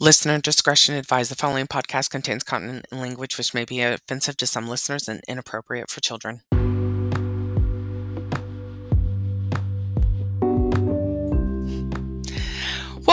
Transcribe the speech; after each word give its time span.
Listener 0.00 0.40
discretion 0.40 0.96
advised. 0.96 1.30
The 1.30 1.36
following 1.36 1.68
podcast 1.68 2.10
contains 2.10 2.42
content 2.42 2.84
and 2.90 3.00
language 3.00 3.38
which 3.38 3.54
may 3.54 3.64
be 3.64 3.80
offensive 3.80 4.36
to 4.38 4.46
some 4.46 4.66
listeners 4.66 5.08
and 5.08 5.20
inappropriate 5.28 5.88
for 5.88 6.00
children. 6.00 6.42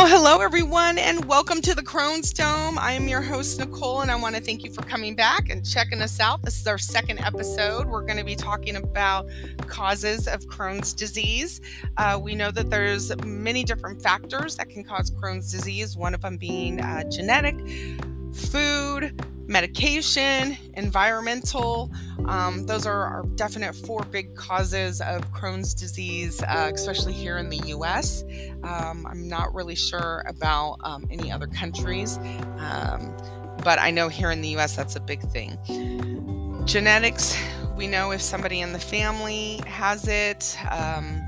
Well, 0.02 0.10
hello 0.10 0.42
everyone, 0.42 0.98
and 0.98 1.26
welcome 1.26 1.62
to 1.62 1.76
the 1.76 1.84
Crohn's 1.84 2.34
Dome. 2.34 2.80
I 2.80 2.94
am 2.94 3.08
your 3.08 3.22
host, 3.22 3.60
Nicole, 3.60 4.02
and 4.02 4.10
I 4.10 4.16
want 4.16 4.36
to 4.36 4.42
thank 4.42 4.64
you 4.64 4.74
for 4.74 4.82
coming 4.82 5.14
back 5.14 5.52
and 5.52 5.64
checking 5.64 6.02
us 6.02 6.20
out. 6.20 6.42
This 6.42 6.60
is 6.60 6.66
our 6.66 6.80
second 6.80 7.20
episode. 7.20 7.86
We're 7.86 8.02
going 8.02 8.18
to 8.18 8.24
be 8.24 8.36
talking 8.36 8.78
about 8.78 9.30
causes 9.68 10.28
of 10.28 10.40
Crohn's 10.48 10.94
disease. 10.94 11.62
Uh, 11.98 12.20
we 12.20 12.34
know 12.34 12.50
that 12.50 12.72
there's 12.72 13.16
many 13.18 13.64
different 13.64 14.02
factors 14.02 14.56
that 14.56 14.72
can 14.72 14.84
cause 14.84 15.12
Crohn's 15.12 15.52
disease, 15.52 15.96
one 15.96 16.16
of 16.16 16.22
them 16.22 16.36
being 16.36 16.82
uh, 16.82 17.04
genetic, 17.12 17.60
food, 18.34 19.14
medication, 19.52 20.58
environmental. 20.76 21.92
Um, 22.26 22.66
those 22.66 22.86
are 22.86 23.04
our 23.04 23.24
definite 23.36 23.76
four 23.76 24.04
big 24.06 24.34
causes 24.36 25.02
of 25.02 25.30
Crohn's 25.34 25.74
disease, 25.74 26.42
uh, 26.44 26.72
especially 26.74 27.14
here 27.14 27.38
in 27.38 27.50
the 27.50 27.58
US. 27.68 28.24
Um, 28.64 29.06
I'm 29.06 29.28
not 29.28 29.54
really 29.54 29.76
sure 29.76 30.24
about 30.26 30.78
um, 30.84 31.06
any 31.12 31.32
other 31.32 31.48
countries, 31.48 32.18
um, 32.60 33.16
but 33.64 33.78
I 33.78 33.92
know 33.92 34.08
here 34.08 34.32
in 34.32 34.42
the 34.42 34.58
US 34.58 34.76
that's 34.76 34.96
a 34.96 35.02
big 35.02 35.22
thing. 35.32 35.58
Genetics, 36.66 37.38
we 37.76 37.88
know 37.88 38.12
if 38.12 38.22
somebody 38.22 38.62
in 38.62 38.72
the 38.72 38.80
family 38.80 39.60
has 39.68 40.08
it 40.08 40.58
um, 40.70 41.22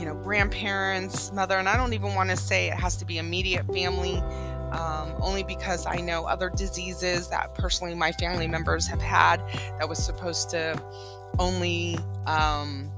you 0.00 0.04
know, 0.04 0.14
grandparents, 0.14 1.32
mother, 1.32 1.58
and 1.58 1.68
I 1.68 1.76
don't 1.76 1.92
even 1.92 2.14
want 2.14 2.30
to 2.30 2.36
say 2.36 2.68
it 2.68 2.74
has 2.74 2.96
to 2.96 3.04
be 3.04 3.18
immediate 3.18 3.66
family 3.72 4.22
um, 4.72 5.14
only 5.20 5.42
because 5.42 5.86
I 5.86 5.96
know 5.96 6.24
other 6.24 6.50
diseases 6.50 7.28
that 7.28 7.54
personally 7.54 7.94
my 7.94 8.12
family 8.12 8.48
members 8.48 8.86
have 8.86 9.00
had 9.00 9.42
that 9.78 9.88
was 9.88 9.98
supposed 9.98 10.50
to 10.50 10.82
only. 11.38 11.98
Um, 12.26 12.90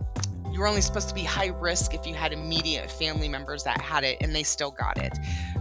you 0.51 0.61
were 0.61 0.67
only 0.67 0.81
supposed 0.81 1.09
to 1.09 1.15
be 1.15 1.23
high 1.23 1.53
risk 1.61 1.95
if 1.95 2.07
you 2.07 2.15
had 2.15 2.33
immediate 2.33 2.91
family 2.91 3.29
members 3.29 3.63
that 3.65 3.81
had 3.81 4.03
it 4.03 4.17
and 4.23 4.35
they 4.35 4.43
still 4.43 4.71
got 4.71 4.99
it. 4.99 5.17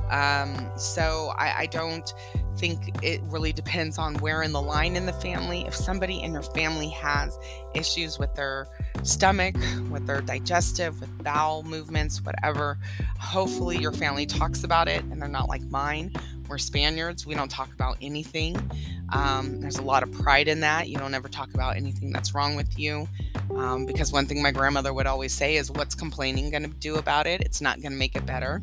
Um, 0.09 0.72
so 0.78 1.34
I, 1.38 1.54
I 1.58 1.66
don't 1.68 2.12
think 2.58 3.03
it 3.03 3.22
really 3.25 3.53
depends 3.53 3.97
on 3.97 4.16
where 4.16 4.41
in 4.44 4.52
the 4.52 4.61
line 4.61 4.95
in 4.95 5.05
the 5.05 5.13
family. 5.13 5.66
If 5.67 5.75
somebody 5.75 6.22
in 6.22 6.33
your 6.33 6.44
family 6.44 6.89
has 6.89 7.38
issues 7.73 8.17
with 8.17 8.33
their 8.36 8.67
stomach, 9.03 9.55
with 9.89 10.08
their 10.08 10.22
digestive, 10.22 11.00
with 11.00 11.23
bowel 11.23 11.63
movements, 11.63 12.22
whatever, 12.22 12.78
hopefully 13.19 13.78
your 13.78 13.91
family 13.91 14.25
talks 14.25 14.63
about 14.63 14.88
it 14.88 15.03
and 15.05 15.22
they're 15.22 15.30
not 15.30 15.50
like 15.50 15.61
mine. 15.63 16.11
We're 16.47 16.58
Spaniards. 16.58 17.25
We 17.25 17.35
don't 17.35 17.52
talk 17.52 17.73
about 17.73 17.97
anything. 18.02 18.58
Um, 19.13 19.59
there's 19.59 19.78
a 19.78 19.81
lot 19.81 20.03
of 20.03 20.11
pride 20.11 20.47
in 20.47 20.61
that. 20.61 20.89
You 20.89 20.97
don't 20.97 21.13
ever 21.13 21.28
talk 21.28 21.53
about 21.53 21.75
anything 21.75 22.11
that's 22.11 22.33
wrong 22.33 22.55
with 22.55 22.78
you. 22.80 23.08
Um, 23.55 23.85
because 23.85 24.11
one 24.11 24.25
thing 24.25 24.41
my 24.41 24.52
grandmother 24.52 24.94
would 24.94 25.08
always 25.08 25.33
say 25.33 25.55
is, 25.55 25.72
What's 25.72 25.95
complaining 25.95 26.50
going 26.50 26.63
to 26.63 26.69
do 26.69 26.95
about 26.95 27.28
it? 27.28 27.41
It's 27.41 27.61
not 27.61 27.81
going 27.81 27.91
to 27.91 27.97
make 27.97 28.16
it 28.16 28.25
better. 28.25 28.61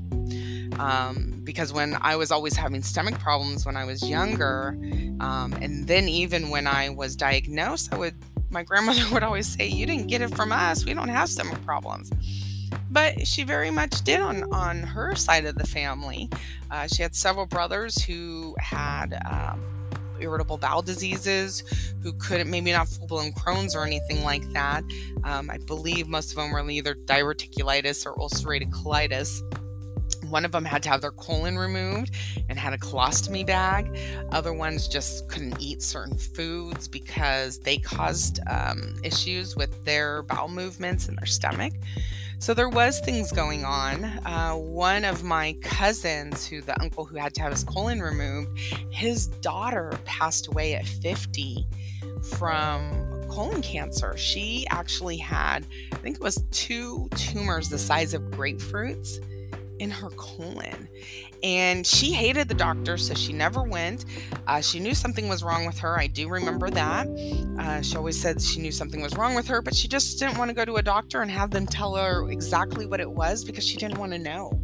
Um, 0.79 1.41
because 1.45 1.73
when 1.73 1.97
I 2.01 2.17
was 2.17 2.31
always 2.31 2.57
having 2.57 2.83
stomach 2.83 3.19
problems 3.19 3.65
when 3.65 3.77
I 3.77 3.85
was 3.85 4.09
younger, 4.09 4.77
um, 5.21 5.53
and 5.61 5.87
then 5.87 6.09
even 6.09 6.51
when 6.51 6.67
I 6.67 6.91
was 6.91 7.17
diagnosed, 7.17 7.93
I 7.93 7.99
would 7.99 8.15
my 8.51 8.63
grandmother 8.63 9.03
would 9.13 9.23
always 9.23 9.47
say, 9.47 9.67
"You 9.67 9.87
didn't 9.87 10.09
get 10.09 10.23
it 10.23 10.35
from 10.35 10.53
us. 10.53 10.85
We 10.85 10.95
don't 10.95 11.09
have 11.09 11.29
stomach 11.29 11.63
problems." 11.65 12.11
But 12.91 13.27
she 13.27 13.45
very 13.45 13.71
much 13.71 14.03
did 14.03 14.21
on 14.21 14.45
on 14.53 14.83
her 14.83 15.15
side 15.15 15.45
of 15.45 15.57
the 15.57 15.67
family. 15.67 16.31
Uh, 16.71 16.87
she 16.87 17.03
had 17.03 17.15
several 17.15 17.47
brothers 17.47 18.03
who 18.03 18.55
had. 18.59 19.21
Um, 19.31 19.61
irritable 20.21 20.57
bowel 20.57 20.81
diseases 20.81 21.65
who 22.01 22.13
couldn't 22.15 22.49
maybe 22.49 22.71
not 22.71 22.89
full-blown 22.89 23.33
crohn's 23.33 23.75
or 23.75 23.85
anything 23.85 24.23
like 24.23 24.49
that 24.53 24.85
um, 25.25 25.51
i 25.51 25.59
believe 25.67 26.07
most 26.07 26.31
of 26.31 26.37
them 26.37 26.53
were 26.53 26.71
either 26.71 26.95
diverticulitis 26.95 28.07
or 28.07 28.15
ulcerative 28.15 28.71
colitis 28.71 29.43
one 30.35 30.45
of 30.45 30.51
them 30.51 30.65
had 30.65 30.83
to 30.83 30.89
have 30.89 31.01
their 31.01 31.13
colon 31.13 31.57
removed 31.57 32.11
and 32.49 32.59
had 32.59 32.73
a 32.73 32.79
colostomy 32.79 33.47
bag. 33.47 33.97
Other 34.33 34.53
ones 34.53 34.89
just 34.89 35.29
couldn't 35.29 35.55
eat 35.61 35.81
certain 35.81 36.19
foods 36.19 36.89
because 36.89 37.61
they 37.61 37.79
caused 37.79 38.41
um, 38.49 38.97
issues 39.05 39.55
with 39.55 39.85
their 39.85 40.25
bowel 40.25 40.49
movements 40.49 41.07
and 41.07 41.17
their 41.17 41.27
stomach. 41.27 41.73
So 42.41 42.53
there 42.53 42.69
was 42.69 42.99
things 42.99 43.31
going 43.31 43.65
on. 43.65 44.05
Uh, 44.05 44.55
one 44.55 45.05
of 45.05 45.23
my 45.23 45.53
cousins, 45.63 46.45
who 46.45 46.63
the 46.63 46.79
uncle 46.83 47.05
who 47.05 47.17
had 47.17 47.33
to 47.35 47.43
have 47.43 47.53
his 47.53 47.63
colon 47.63 48.01
removed, 48.01 48.59
his 48.91 49.29
daughter 49.29 49.97
passed 50.05 50.49
away 50.49 50.75
at 50.75 50.85
50 50.85 51.65
from 52.37 53.25
colon 53.29 53.63
cancer. 53.63 54.17
She 54.17 54.67
actually 54.69 55.17
had, 55.17 55.65
I 55.93 55.97
think 55.99 56.17
it 56.17 56.23
was 56.23 56.43
two 56.51 57.09
tumors 57.15 57.69
the 57.69 57.79
size 57.79 58.15
of 58.15 58.23
grapefruits 58.33 59.21
in 59.79 59.91
her 59.91 60.11
colon. 60.11 60.89
And 61.43 61.87
she 61.87 62.13
hated 62.13 62.49
the 62.49 62.55
doctor, 62.55 62.97
so 62.97 63.15
she 63.15 63.33
never 63.33 63.63
went. 63.63 64.07
Uh, 64.47 64.61
she 64.61 64.81
knew 64.81 64.95
something 64.95 65.29
was 65.29 65.43
wrong 65.43 65.67
with 65.67 65.79
her. 65.79 65.99
I 65.99 66.07
do 66.07 66.29
remember 66.29 66.71
that. 66.71 67.07
Uh, 67.59 67.83
she 67.83 67.97
always 67.97 68.21
said 68.21 68.41
she 68.41 68.61
knew 68.61 68.73
something 68.73 69.03
was 69.03 69.17
wrong 69.17 69.35
with 69.35 69.47
her, 69.49 69.61
but 69.61 69.75
she 69.75 69.87
just 69.89 70.19
didn't 70.19 70.39
want 70.39 70.49
to 70.49 70.55
go 70.55 70.65
to 70.65 70.77
a 70.77 70.83
doctor 70.83 71.23
and 71.23 71.31
have 71.31 71.51
them 71.51 71.67
tell 71.67 71.95
her 71.97 72.31
exactly 72.31 72.87
what 72.87 73.01
it 73.01 73.11
was 73.11 73.45
because 73.45 73.67
she 73.67 73.77
didn't 73.77 73.99
want 73.99 74.13
to 74.13 74.19
know. 74.19 74.59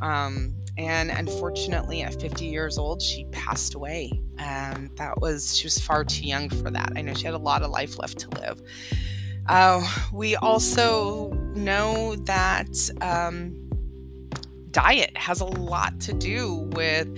Um, 0.00 0.54
and 0.76 1.10
unfortunately, 1.10 2.02
at 2.02 2.20
50 2.20 2.46
years 2.46 2.78
old, 2.78 3.00
she 3.00 3.26
passed 3.26 3.74
away. 3.74 4.10
And 4.38 4.90
that 4.96 5.20
was, 5.20 5.56
she 5.56 5.66
was 5.66 5.78
far 5.78 6.04
too 6.04 6.26
young 6.26 6.48
for 6.48 6.70
that. 6.70 6.92
I 6.96 7.02
know 7.02 7.14
she 7.14 7.24
had 7.26 7.34
a 7.34 7.38
lot 7.38 7.62
of 7.62 7.70
life 7.70 7.98
left 7.98 8.18
to 8.20 8.30
live. 8.40 8.62
Uh, 9.46 9.86
we 10.12 10.36
also 10.36 11.30
know 11.54 12.16
that. 12.16 12.90
Um, 13.00 13.63
diet 14.74 15.16
has 15.16 15.40
a 15.40 15.44
lot 15.46 15.98
to 16.00 16.12
do 16.12 16.68
with 16.72 17.08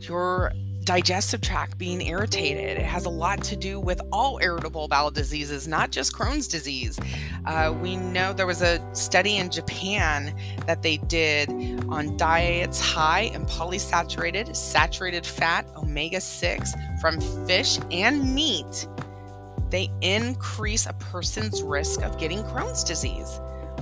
your 0.00 0.52
digestive 0.84 1.40
tract 1.40 1.78
being 1.78 2.00
irritated. 2.02 2.78
It 2.78 2.84
has 2.84 3.06
a 3.06 3.10
lot 3.10 3.42
to 3.44 3.56
do 3.56 3.80
with 3.80 4.00
all 4.12 4.38
irritable 4.42 4.86
bowel 4.86 5.10
diseases, 5.10 5.66
not 5.66 5.90
just 5.90 6.12
Crohn's 6.12 6.46
disease. 6.46 6.98
Uh, 7.46 7.74
we 7.80 7.96
know 7.96 8.32
there 8.32 8.46
was 8.46 8.60
a 8.60 8.78
study 8.94 9.36
in 9.36 9.50
Japan 9.50 10.34
that 10.66 10.82
they 10.82 10.98
did 10.98 11.48
on 11.88 12.16
diets 12.16 12.80
high 12.80 13.30
in 13.34 13.46
polysaturated, 13.46 14.54
saturated 14.54 15.24
fat, 15.24 15.66
omega 15.76 16.20
6 16.20 16.74
from 17.00 17.20
fish 17.46 17.78
and 17.90 18.34
meat. 18.34 18.86
They 19.70 19.88
increase 20.02 20.86
a 20.86 20.92
person's 20.94 21.62
risk 21.62 22.02
of 22.02 22.18
getting 22.18 22.42
Crohn's 22.42 22.84
disease 22.84 23.40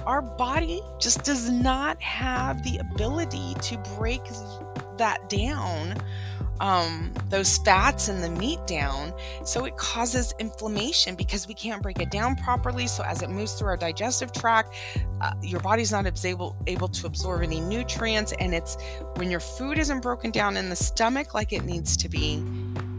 our 0.09 0.23
body 0.23 0.81
just 0.99 1.23
does 1.23 1.51
not 1.51 2.01
have 2.03 2.65
the 2.65 2.79
ability 2.79 3.55
to 3.61 3.77
break 3.99 4.23
that 4.97 5.29
down 5.29 5.95
um, 6.61 7.13
those 7.29 7.59
fats 7.59 8.09
and 8.09 8.23
the 8.23 8.31
meat 8.31 8.59
down. 8.67 9.13
So 9.45 9.65
it 9.65 9.77
causes 9.77 10.35
inflammation 10.39 11.15
because 11.15 11.47
we 11.47 11.55
can't 11.55 11.83
break 11.83 12.01
it 12.01 12.11
down 12.11 12.37
properly. 12.37 12.87
So 12.87 13.05
as 13.05 13.23
it 13.23 13.31
moves 13.31 13.53
through 13.55 13.69
our 13.69 13.77
digestive 13.77 14.33
tract, 14.33 14.75
uh, 15.21 15.33
your 15.43 15.61
body's 15.61 15.93
not 15.93 16.07
able 16.25 16.57
able 16.67 16.89
to 16.89 17.07
absorb 17.07 17.43
any 17.43 17.61
nutrients, 17.61 18.33
and 18.39 18.55
it's 18.55 18.77
when 19.17 19.31
your 19.31 19.41
food 19.41 19.79
isn't 19.79 20.01
broken 20.01 20.31
down 20.31 20.57
in 20.57 20.69
the 20.69 20.77
stomach 20.77 21.35
like 21.35 21.53
it 21.53 21.65
needs 21.65 21.97
to 21.97 22.09
be 22.09 22.43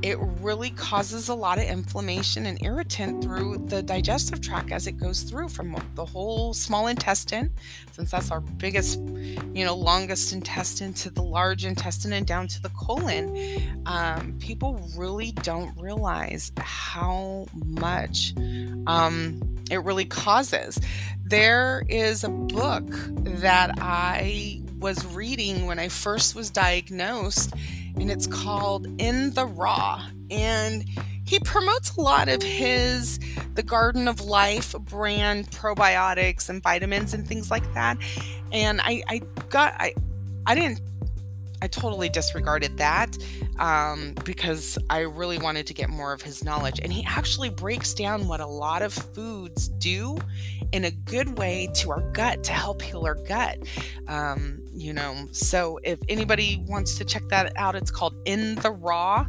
it 0.02 0.18
really 0.40 0.70
causes 0.72 1.28
a 1.28 1.34
lot 1.34 1.58
of 1.58 1.66
inflammation 1.66 2.46
and 2.46 2.62
irritant 2.64 3.24
through 3.24 3.58
the 3.68 3.84
digestive 3.84 4.40
tract 4.40 4.72
as 4.72 4.88
it 4.88 4.94
goes 4.94 5.24
through 5.24 5.50
from 5.50 5.76
the 5.96 6.06
whole 6.06 6.54
small 6.54 6.88
intestine, 6.88 7.52
since 7.92 8.12
that's 8.12 8.32
our 8.32 8.40
biggest, 8.40 9.00
you 9.00 9.66
know, 9.66 9.76
longest 9.76 10.32
intestine 10.32 10.94
to 10.94 11.10
the 11.10 11.22
large 11.22 11.66
intestine 11.66 12.14
and 12.14 12.26
down 12.26 12.48
to 12.48 12.62
the 12.62 12.70
colon. 12.70 13.84
Um, 13.86 14.38
people 14.40 14.90
really 14.98 15.32
don't 15.32 15.78
realize 15.78 16.52
how 16.60 17.48
much 17.54 18.34
um, 18.88 19.42
it 19.70 19.84
really 19.84 20.06
causes. 20.06 20.80
There 21.26 21.84
is 21.90 22.24
a 22.24 22.30
book 22.30 22.88
that 22.90 23.72
I 23.80 24.62
was 24.80 25.06
reading 25.08 25.66
when 25.66 25.78
I 25.78 25.90
first 25.90 26.36
was 26.36 26.50
diagnosed 26.50 27.54
and 28.00 28.10
it's 28.10 28.28
called 28.28 28.88
In 29.00 29.32
the 29.34 29.46
Raw. 29.46 30.06
And 30.32 30.86
he 31.26 31.40
promotes 31.40 31.96
a 31.96 32.02
lot 32.02 32.28
of 32.28 32.42
his 32.42 33.20
the 33.54 33.64
Garden 33.64 34.08
of 34.08 34.22
Life 34.22 34.74
brand 34.80 35.52
probiotics 35.52 36.50
and 36.50 36.62
vitamins 36.64 37.14
and 37.14 37.28
things 37.28 37.52
like 37.52 37.74
that. 37.74 37.98
And 38.52 38.82
I, 38.82 39.04
I 39.08 39.22
got 39.50 39.74
I 39.78 39.94
I 40.46 40.56
didn't 40.56 40.82
I 41.62 41.68
totally 41.68 42.10
disregarded 42.10 42.78
that 42.78 43.18
um, 43.58 44.16
because 44.24 44.78
I 44.90 45.00
really 45.00 45.38
wanted 45.38 45.68
to 45.68 45.74
get 45.74 45.90
more 45.90 46.14
of 46.14 46.22
his 46.22 46.44
knowledge. 46.44 46.80
And 46.82 46.92
he 46.92 47.06
actually 47.06 47.50
breaks 47.50 47.94
down 47.94 48.28
what 48.28 48.40
a 48.40 48.48
lot 48.48 48.82
of 48.82 48.94
foods 48.94 49.68
do 49.68 50.18
in 50.72 50.86
a 50.86 50.92
good 50.92 51.38
way 51.38 51.70
to 51.76 51.92
our 51.92 52.02
gut 52.12 52.44
to 52.46 52.52
help 52.52 52.82
heal 52.82 53.06
our 53.06 53.16
gut. 53.16 53.60
Um, 54.08 54.62
you 54.74 54.94
know, 54.94 55.28
so 55.32 55.80
if 55.84 56.00
anybody 56.08 56.64
wants 56.68 56.98
to 56.98 57.06
check 57.06 57.24
that 57.30 57.52
out, 57.56 57.76
it's 57.76 57.92
called 57.92 58.16
In 58.26 58.56
the 58.56 58.72
Raw. 58.72 59.26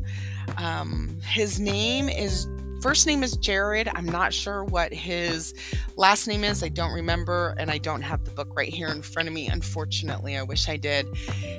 Um, 0.56 1.18
his 1.24 1.58
name 1.58 2.08
is 2.08 2.46
first 2.80 3.06
name 3.06 3.22
is 3.22 3.36
Jared. 3.36 3.88
I'm 3.94 4.06
not 4.06 4.32
sure 4.32 4.64
what 4.64 4.92
his 4.92 5.54
last 5.96 6.26
name 6.26 6.44
is. 6.44 6.62
I 6.62 6.68
don't 6.68 6.92
remember, 6.92 7.54
and 7.58 7.70
I 7.70 7.78
don't 7.78 8.02
have 8.02 8.24
the 8.24 8.30
book 8.30 8.56
right 8.56 8.72
here 8.72 8.88
in 8.88 9.02
front 9.02 9.28
of 9.28 9.34
me. 9.34 9.48
Unfortunately, 9.48 10.36
I 10.36 10.42
wish 10.42 10.68
I 10.68 10.76
did. 10.76 11.06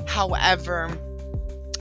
However, 0.07 0.89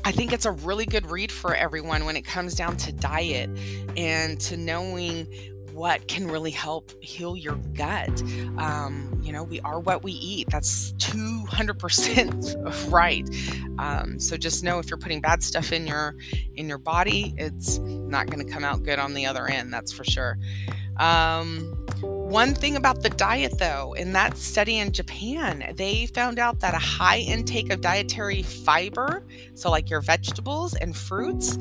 I 0.04 0.12
think 0.12 0.32
it's 0.32 0.46
a 0.46 0.52
really 0.52 0.86
good 0.86 1.10
read 1.10 1.32
for 1.32 1.54
everyone 1.54 2.04
when 2.04 2.16
it 2.16 2.22
comes 2.22 2.54
down 2.54 2.76
to 2.78 2.92
diet 2.92 3.50
and 3.96 4.40
to 4.42 4.56
knowing 4.56 5.26
what 5.80 6.06
can 6.08 6.28
really 6.28 6.50
help 6.50 6.92
heal 7.02 7.34
your 7.34 7.54
gut. 7.72 8.22
Um, 8.58 9.18
you 9.22 9.32
know, 9.32 9.42
we 9.42 9.60
are 9.60 9.80
what 9.80 10.02
we 10.04 10.12
eat. 10.12 10.46
That's 10.50 10.92
200% 10.98 12.90
right. 12.92 13.26
Um, 13.78 14.18
so 14.18 14.36
just 14.36 14.62
know 14.62 14.78
if 14.78 14.90
you're 14.90 14.98
putting 14.98 15.22
bad 15.22 15.42
stuff 15.42 15.72
in 15.72 15.86
your 15.86 16.16
in 16.54 16.68
your 16.68 16.76
body, 16.76 17.34
it's 17.38 17.78
not 17.78 18.26
going 18.26 18.46
to 18.46 18.52
come 18.52 18.62
out 18.62 18.82
good 18.82 18.98
on 18.98 19.14
the 19.14 19.24
other 19.24 19.46
end. 19.46 19.72
That's 19.72 19.90
for 19.90 20.04
sure. 20.04 20.36
Um, 20.98 21.74
one 22.30 22.54
thing 22.54 22.76
about 22.76 23.02
the 23.02 23.10
diet, 23.10 23.58
though, 23.58 23.92
in 23.94 24.12
that 24.12 24.36
study 24.36 24.78
in 24.78 24.92
Japan, 24.92 25.74
they 25.76 26.06
found 26.06 26.38
out 26.38 26.60
that 26.60 26.74
a 26.74 26.78
high 26.78 27.18
intake 27.18 27.72
of 27.72 27.80
dietary 27.80 28.44
fiber, 28.44 29.26
so 29.54 29.68
like 29.68 29.90
your 29.90 30.00
vegetables 30.00 30.76
and 30.76 30.96
fruits, 30.96 31.56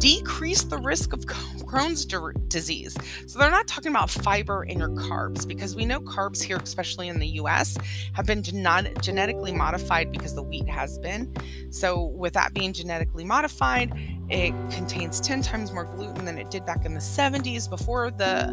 decrease 0.00 0.64
the 0.64 0.76
risk 0.76 1.12
of 1.12 1.20
Crohn's 1.26 2.04
disease. 2.48 2.96
So 3.28 3.38
they're 3.38 3.50
not 3.50 3.68
talking 3.68 3.92
about 3.92 4.10
fiber 4.10 4.64
in 4.64 4.80
your 4.80 4.88
carbs 4.88 5.46
because 5.46 5.76
we 5.76 5.86
know 5.86 6.00
carbs 6.00 6.42
here, 6.42 6.56
especially 6.56 7.06
in 7.06 7.20
the 7.20 7.28
US, 7.42 7.78
have 8.14 8.26
been 8.26 8.42
gen- 8.42 8.92
genetically 9.00 9.52
modified 9.52 10.10
because 10.10 10.34
the 10.34 10.42
wheat 10.42 10.68
has 10.68 10.98
been. 10.98 11.32
So, 11.70 12.06
with 12.06 12.32
that 12.32 12.54
being 12.54 12.72
genetically 12.72 13.24
modified, 13.24 13.92
it 14.30 14.52
contains 14.70 15.20
10 15.20 15.42
times 15.42 15.72
more 15.72 15.84
gluten 15.84 16.24
than 16.24 16.36
it 16.36 16.50
did 16.50 16.66
back 16.66 16.84
in 16.84 16.92
the 16.92 17.00
70s 17.00 17.68
before 17.68 18.10
the 18.10 18.52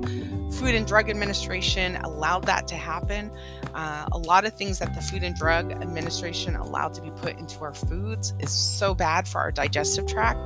Food 0.58 0.74
and 0.74 0.88
Drug 0.88 1.10
Administration 1.10 1.98
allowed 1.98 2.46
that 2.46 2.68
to 2.68 2.76
happen. 2.76 3.30
Uh, 3.74 4.06
a 4.14 4.18
lot 4.18 4.46
of 4.46 4.54
things 4.54 4.80
that 4.80 4.96
the 4.96 5.02
Food 5.02 5.24
and 5.24 5.36
Drug 5.36 5.72
Administration 5.74 6.56
allowed 6.56 6.94
to 6.94 7.02
be 7.02 7.12
put 7.12 7.38
into 7.38 7.62
our 7.62 7.74
foods 7.74 8.34
is 8.40 8.52
so 8.52 8.94
bad 8.94 9.28
for 9.28 9.40
our 9.40 9.52
digestive 9.52 10.08
tract, 10.08 10.40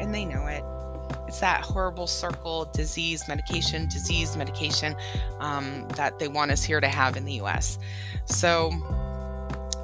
and 0.00 0.12
they 0.12 0.24
know 0.24 0.46
it. 0.46 0.64
It's 1.28 1.40
that 1.40 1.62
horrible 1.62 2.06
circle 2.06 2.68
disease 2.74 3.26
medication, 3.28 3.88
disease 3.88 4.36
medication 4.36 4.96
um, 5.38 5.86
that 5.96 6.18
they 6.18 6.28
want 6.28 6.50
us 6.50 6.64
here 6.64 6.80
to 6.80 6.88
have 6.88 7.16
in 7.16 7.24
the 7.24 7.34
US. 7.34 7.78
So, 8.26 8.70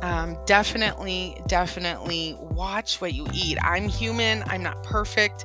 um, 0.03 0.37
definitely, 0.47 1.41
definitely 1.47 2.37
watch 2.41 3.01
what 3.01 3.15
you 3.15 3.27
eat. 3.33 3.59
I'm 3.63 3.89
human, 3.89 4.43
I'm 4.47 4.63
not 4.63 4.83
perfect. 4.83 5.45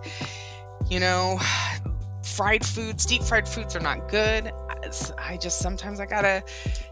You 0.89 0.99
know, 0.99 1.39
fried 2.35 2.65
foods, 2.65 3.05
deep 3.05 3.21
fried 3.21 3.47
foods 3.47 3.75
are 3.75 3.79
not 3.79 4.09
good. 4.09 4.51
I 5.17 5.37
just 5.37 5.59
sometimes 5.59 5.99
I 5.99 6.05
gotta 6.05 6.43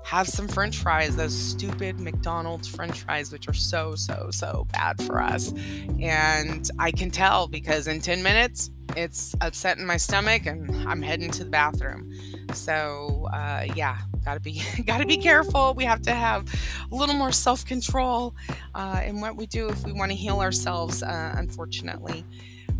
have 0.03 0.27
some 0.27 0.47
french 0.47 0.77
fries, 0.77 1.15
those 1.15 1.37
stupid 1.37 1.99
McDonald's 1.99 2.67
french 2.67 3.01
fries, 3.01 3.31
which 3.31 3.47
are 3.47 3.53
so, 3.53 3.95
so, 3.95 4.29
so 4.31 4.67
bad 4.71 5.01
for 5.03 5.21
us. 5.21 5.53
And 5.99 6.69
I 6.79 6.91
can 6.91 7.11
tell 7.11 7.47
because 7.47 7.87
in 7.87 7.99
10 7.99 8.23
minutes, 8.23 8.69
it's 8.95 9.35
upsetting 9.41 9.85
my 9.85 9.97
stomach 9.97 10.45
and 10.45 10.69
I'm 10.87 11.01
heading 11.01 11.31
to 11.31 11.43
the 11.43 11.49
bathroom. 11.49 12.13
So, 12.53 13.27
uh, 13.33 13.65
yeah, 13.75 13.97
gotta 14.23 14.39
be 14.39 14.61
gotta 14.85 15.05
be 15.05 15.17
careful 15.17 15.73
we 15.73 15.83
have 15.83 16.01
to 16.03 16.11
have 16.11 16.45
a 16.91 16.95
little 16.95 17.15
more 17.15 17.31
self-control 17.31 18.35
uh, 18.75 19.01
in 19.03 19.19
what 19.19 19.35
we 19.35 19.45
do 19.47 19.67
if 19.67 19.83
we 19.83 19.91
want 19.91 20.11
to 20.11 20.15
heal 20.15 20.39
ourselves 20.39 21.01
uh, 21.03 21.33
unfortunately 21.37 22.23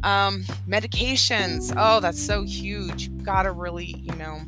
um, 0.04 0.44
medications. 0.68 1.74
Oh 1.78 2.00
that's 2.00 2.22
so 2.22 2.44
huge. 2.44 3.08
You 3.08 3.24
gotta 3.24 3.52
really 3.52 3.96
you 3.98 4.16
know 4.16 4.42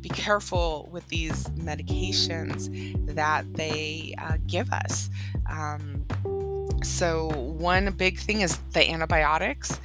be 0.00 0.08
careful 0.08 0.88
with 0.92 1.06
these 1.08 1.44
medications 1.50 3.14
that 3.14 3.52
they 3.54 4.14
uh, 4.18 4.36
give 4.46 4.70
us. 4.72 5.08
Um, 5.48 6.04
so 6.82 7.28
one 7.28 7.92
big 7.92 8.18
thing 8.18 8.40
is 8.40 8.58
the 8.72 8.90
antibiotics. 8.90 9.78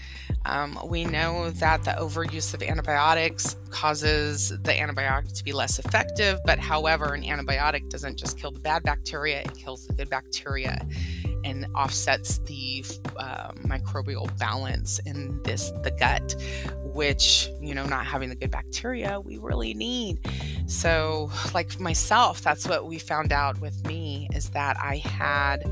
Um, 0.45 0.79
we 0.85 1.03
know 1.03 1.49
that 1.51 1.83
the 1.83 1.91
overuse 1.91 2.53
of 2.53 2.63
antibiotics 2.63 3.57
causes 3.69 4.49
the 4.49 4.71
antibiotic 4.71 5.35
to 5.37 5.43
be 5.43 5.51
less 5.51 5.77
effective, 5.77 6.39
but 6.45 6.57
however, 6.57 7.13
an 7.13 7.23
antibiotic 7.23 7.89
doesn't 7.89 8.17
just 8.17 8.39
kill 8.39 8.51
the 8.51 8.59
bad 8.59 8.83
bacteria, 8.83 9.41
it 9.41 9.53
kills 9.55 9.85
the 9.87 9.93
good 9.93 10.09
bacteria 10.09 10.79
and 11.47 11.65
offsets 11.75 12.39
the 12.39 12.83
uh, 13.17 13.51
microbial 13.65 14.35
balance 14.37 14.99
in 15.05 15.41
this 15.43 15.71
the 15.83 15.91
gut 15.91 16.35
which 16.83 17.49
you 17.61 17.73
know 17.73 17.85
not 17.85 18.05
having 18.05 18.29
the 18.29 18.35
good 18.35 18.51
bacteria 18.51 19.19
we 19.19 19.37
really 19.37 19.73
need. 19.73 20.19
So 20.67 21.31
like 21.53 21.79
myself 21.79 22.41
that's 22.41 22.67
what 22.67 22.87
we 22.87 22.99
found 22.99 23.31
out 23.31 23.59
with 23.61 23.85
me 23.87 24.27
is 24.33 24.49
that 24.49 24.77
i 24.79 24.97
had 24.97 25.63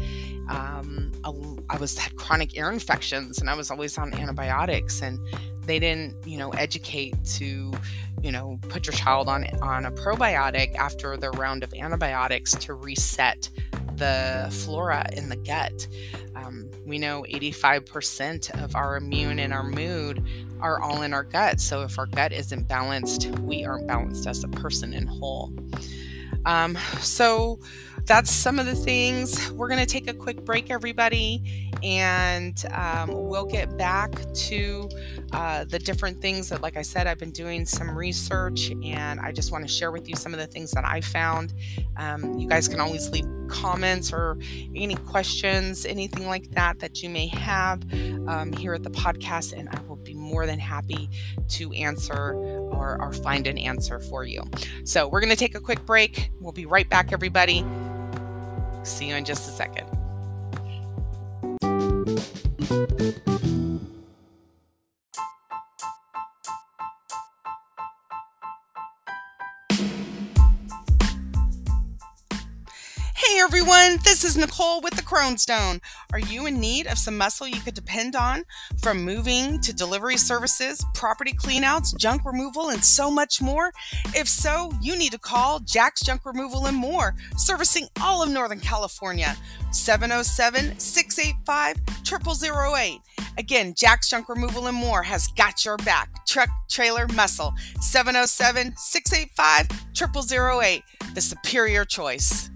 um, 0.48 1.12
a, 1.24 1.33
I 1.69 1.77
was 1.77 1.98
had 1.98 2.16
chronic 2.16 2.56
ear 2.56 2.72
infections 2.72 3.39
and 3.39 3.50
I 3.50 3.56
was 3.56 3.72
always 3.72 3.98
on 3.98 4.13
antibiotics 4.13 5.01
and 5.01 5.19
they 5.66 5.80
didn't 5.80 6.16
you 6.25 6.38
know 6.38 6.51
educate 6.51 7.16
to 7.25 7.74
you 8.22 8.31
know 8.31 8.60
put 8.69 8.86
your 8.86 8.94
child 8.94 9.27
on 9.27 9.45
on 9.62 9.86
a 9.86 9.92
probiotic 9.92 10.75
after 10.75 11.18
their 11.18 11.31
round 11.31 11.63
of 11.63 11.74
antibiotics 11.74 12.51
to 12.57 12.74
reset 12.74 13.50
the 13.97 14.50
flora 14.51 15.06
in 15.13 15.30
the 15.30 15.36
gut. 15.36 15.88
Um, 16.36 16.69
we 16.86 17.00
know 17.00 17.25
85% 17.30 18.63
of 18.63 18.75
our 18.75 18.97
immune 18.97 19.39
and 19.39 19.53
our 19.53 19.63
mood 19.63 20.24
are 20.62 20.81
all 20.81 21.01
in 21.01 21.13
our 21.13 21.24
gut. 21.24 21.59
So 21.59 21.81
if 21.83 21.97
our 21.97 22.06
gut 22.06 22.31
isn't 22.31 22.68
balanced, 22.68 23.27
we 23.42 23.65
aren't 23.65 23.88
balanced 23.88 24.27
as 24.27 24.44
a 24.44 24.47
person 24.47 24.94
in 24.94 25.07
whole. 25.07 25.51
Um, 26.45 26.77
so 27.00 27.59
that's 28.06 28.31
some 28.31 28.59
of 28.59 28.68
the 28.68 28.75
things. 28.75 29.51
We're 29.51 29.68
going 29.68 29.80
to 29.80 29.86
take 29.86 30.07
a 30.07 30.13
quick 30.13 30.45
break, 30.45 30.69
everybody, 30.69 31.71
and 31.81 32.63
um, 32.71 33.09
we'll 33.12 33.45
get 33.45 33.77
back 33.77 34.12
to 34.33 34.89
uh, 35.31 35.63
the 35.65 35.80
different 35.80 36.21
things 36.21 36.50
that, 36.50 36.62
like 36.62 36.77
I 36.77 36.83
said, 36.83 37.07
I've 37.07 37.18
been 37.18 37.31
doing 37.31 37.65
some 37.65 37.97
research 37.97 38.71
and 38.83 39.19
I 39.19 39.31
just 39.31 39.51
want 39.51 39.63
to 39.63 39.68
share 39.68 39.92
with 39.92 40.07
you 40.07 40.15
some 40.15 40.33
of 40.33 40.39
the 40.39 40.45
things 40.45 40.71
that 40.71 40.86
I 40.86 41.01
found. 41.01 41.53
Um, 41.97 42.38
you 42.38 42.48
guys 42.48 42.68
can 42.68 42.80
always 42.80 43.09
leave 43.09 43.25
comments 43.48 44.13
or 44.13 44.38
any 44.75 44.95
questions, 44.95 45.86
anything 45.86 46.27
like 46.27 46.51
that 46.51 46.80
that 46.80 47.01
you 47.01 47.09
may 47.09 47.27
have 47.27 47.81
um, 48.27 48.51
here 48.53 48.74
at 48.74 48.84
the 48.84 48.91
podcast, 48.91 49.53
and 49.53 49.67
I 49.69 49.79
will 49.88 49.96
be 49.96 50.13
more 50.13 50.46
than 50.46 50.60
happy 50.60 51.10
to 51.50 51.72
answer 51.74 52.34
or, 52.75 53.01
or 53.01 53.13
find 53.13 53.48
an 53.48 53.58
answer 53.58 54.00
for 54.00 54.24
you. 54.24 54.44
So, 54.84 55.08
we're 55.08 55.22
going 55.22 55.29
to 55.32 55.36
take 55.36 55.55
a 55.55 55.60
quick 55.60 55.86
break. 55.86 56.32
We'll 56.39 56.51
be 56.51 56.65
right 56.65 56.89
back, 56.89 57.12
everybody. 57.12 57.65
See 58.84 59.08
you 59.08 59.15
in 59.15 59.25
just 59.25 59.50
a 59.50 59.51
second. 59.51 59.88
Everyone, 73.45 73.99
this 74.03 74.23
is 74.23 74.35
Nicole 74.35 74.81
with 74.81 74.95
the 74.95 75.03
Crohn's 75.03 75.45
Dome. 75.45 75.79
Are 76.11 76.19
you 76.19 76.47
in 76.47 76.59
need 76.59 76.87
of 76.87 76.97
some 76.97 77.15
muscle 77.15 77.47
you 77.47 77.61
could 77.61 77.75
depend 77.75 78.15
on? 78.15 78.43
From 78.81 79.03
moving 79.03 79.61
to 79.61 79.71
delivery 79.71 80.17
services, 80.17 80.83
property 80.95 81.31
cleanouts, 81.31 81.95
junk 81.95 82.25
removal, 82.25 82.69
and 82.69 82.83
so 82.83 83.11
much 83.11 83.43
more? 83.43 83.71
If 84.15 84.27
so, 84.27 84.71
you 84.81 84.97
need 84.97 85.11
to 85.11 85.19
call 85.19 85.59
Jack's 85.59 86.01
Junk 86.01 86.25
Removal 86.25 86.65
and 86.65 86.75
More, 86.75 87.13
servicing 87.37 87.87
all 88.01 88.23
of 88.23 88.31
Northern 88.31 88.59
California. 88.59 89.35
707 89.69 90.79
685 90.79 91.77
0008. 92.03 92.99
Again, 93.37 93.75
Jack's 93.75 94.09
Junk 94.09 94.27
Removal 94.27 94.65
and 94.65 94.75
More 94.75 95.03
has 95.03 95.27
got 95.27 95.63
your 95.63 95.77
back. 95.77 96.09
Truck, 96.25 96.49
trailer, 96.67 97.07
muscle. 97.09 97.53
707 97.79 98.73
685 98.75 99.67
0008. 99.93 100.83
The 101.13 101.21
superior 101.21 101.85
choice. 101.85 102.49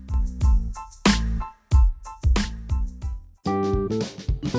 Hey 4.49 4.57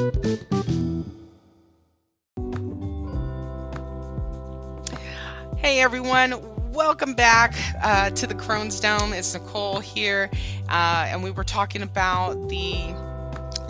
everyone, 5.80 6.34
welcome 6.72 7.14
back 7.14 7.56
uh, 7.82 8.10
to 8.10 8.28
the 8.28 8.36
Crohn's 8.36 8.78
Dome. 8.78 9.12
It's 9.12 9.34
Nicole 9.34 9.80
here, 9.80 10.30
uh, 10.68 11.06
and 11.08 11.24
we 11.24 11.32
were 11.32 11.42
talking 11.42 11.82
about 11.82 12.34
the 12.48 12.94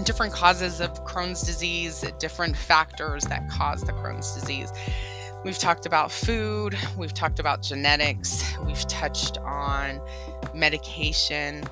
different 0.05 0.35
causes 0.35 0.83
of 0.83 0.93
Crohn's 1.07 1.41
disease, 1.41 2.05
different 2.19 2.55
factors 2.55 3.25
that 3.25 3.49
cause 3.49 3.81
the 3.81 3.93
Crohn's 3.93 4.35
disease. 4.35 4.71
We've 5.43 5.59
talked 5.59 5.87
about 5.87 6.13
food, 6.13 6.77
we've 6.99 7.15
talked 7.15 7.39
about 7.39 7.63
genetics, 7.63 8.45
we've 8.67 8.87
touched 8.89 9.39
on 9.39 10.03
medication. 10.55 11.65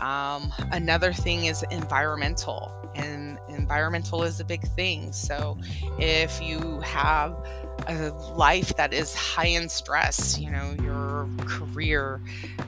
Um, 0.00 0.52
another 0.72 1.12
thing 1.12 1.46
is 1.46 1.64
environmental, 1.70 2.72
and 2.94 3.38
environmental 3.48 4.22
is 4.22 4.40
a 4.40 4.44
big 4.44 4.62
thing. 4.62 5.12
So, 5.12 5.58
if 5.98 6.40
you 6.42 6.80
have 6.80 7.36
a 7.88 8.10
life 8.36 8.74
that 8.76 8.92
is 8.92 9.14
high 9.14 9.46
in 9.46 9.68
stress, 9.68 10.38
you 10.38 10.50
know, 10.50 10.74
your 10.82 11.28
career, 11.46 12.20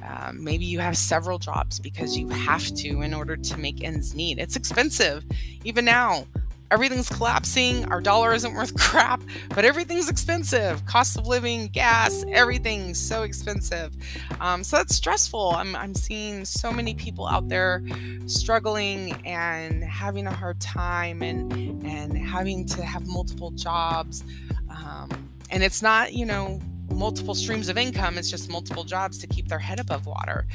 um, 0.03 0.43
maybe 0.43 0.65
you 0.65 0.81
have 0.81 0.97
several 0.97 1.39
jobs 1.39 1.79
because 1.79 2.17
you 2.17 2.29
have 2.29 2.65
to 2.77 3.03
in 3.03 3.15
order 3.15 3.37
to 3.37 3.59
make 3.59 3.83
ends 3.83 4.15
meet. 4.15 4.39
It's 4.39 4.57
expensive, 4.57 5.25
even 5.65 5.85
now 5.85 6.27
everything's 6.71 7.09
collapsing. 7.09 7.85
Our 7.87 8.01
dollar 8.01 8.33
isn't 8.35 8.55
worth 8.55 8.75
crap, 8.79 9.23
but 9.51 9.65
everything's 9.65 10.09
expensive. 10.09 10.85
Cost 10.87 11.19
of 11.19 11.27
living, 11.27 11.69
gas, 11.69 12.25
everything's 12.31 12.99
so 13.01 13.23
expensive. 13.23 13.97
Um, 14.41 14.63
so 14.65 14.77
that's 14.77 14.95
stressful. 14.95 15.53
I'm, 15.57 15.75
I'm 15.77 15.95
seeing 15.95 16.45
so 16.45 16.73
many 16.73 16.95
people 16.95 17.27
out 17.27 17.49
there 17.49 17.83
struggling 18.27 19.13
and 19.25 19.83
having 19.85 20.27
a 20.27 20.33
hard 20.33 20.61
time 20.61 21.23
and, 21.23 21.53
and 21.85 22.17
having 22.17 22.67
to 22.67 22.83
have 22.83 23.07
multiple 23.07 23.51
jobs. 23.53 24.25
Um, 24.71 25.31
and 25.51 25.63
it's 25.63 25.83
not, 25.83 26.13
you 26.13 26.27
know, 26.27 26.61
multiple 26.91 27.35
streams 27.35 27.69
of 27.69 27.77
income 27.77 28.17
it's 28.17 28.31
just 28.31 28.51
multiple 28.51 28.83
jobs 28.83 29.19
to 29.19 29.27
keep 29.27 29.47
their 29.49 29.59
head 29.59 29.79
above 29.79 30.07
water 30.07 30.47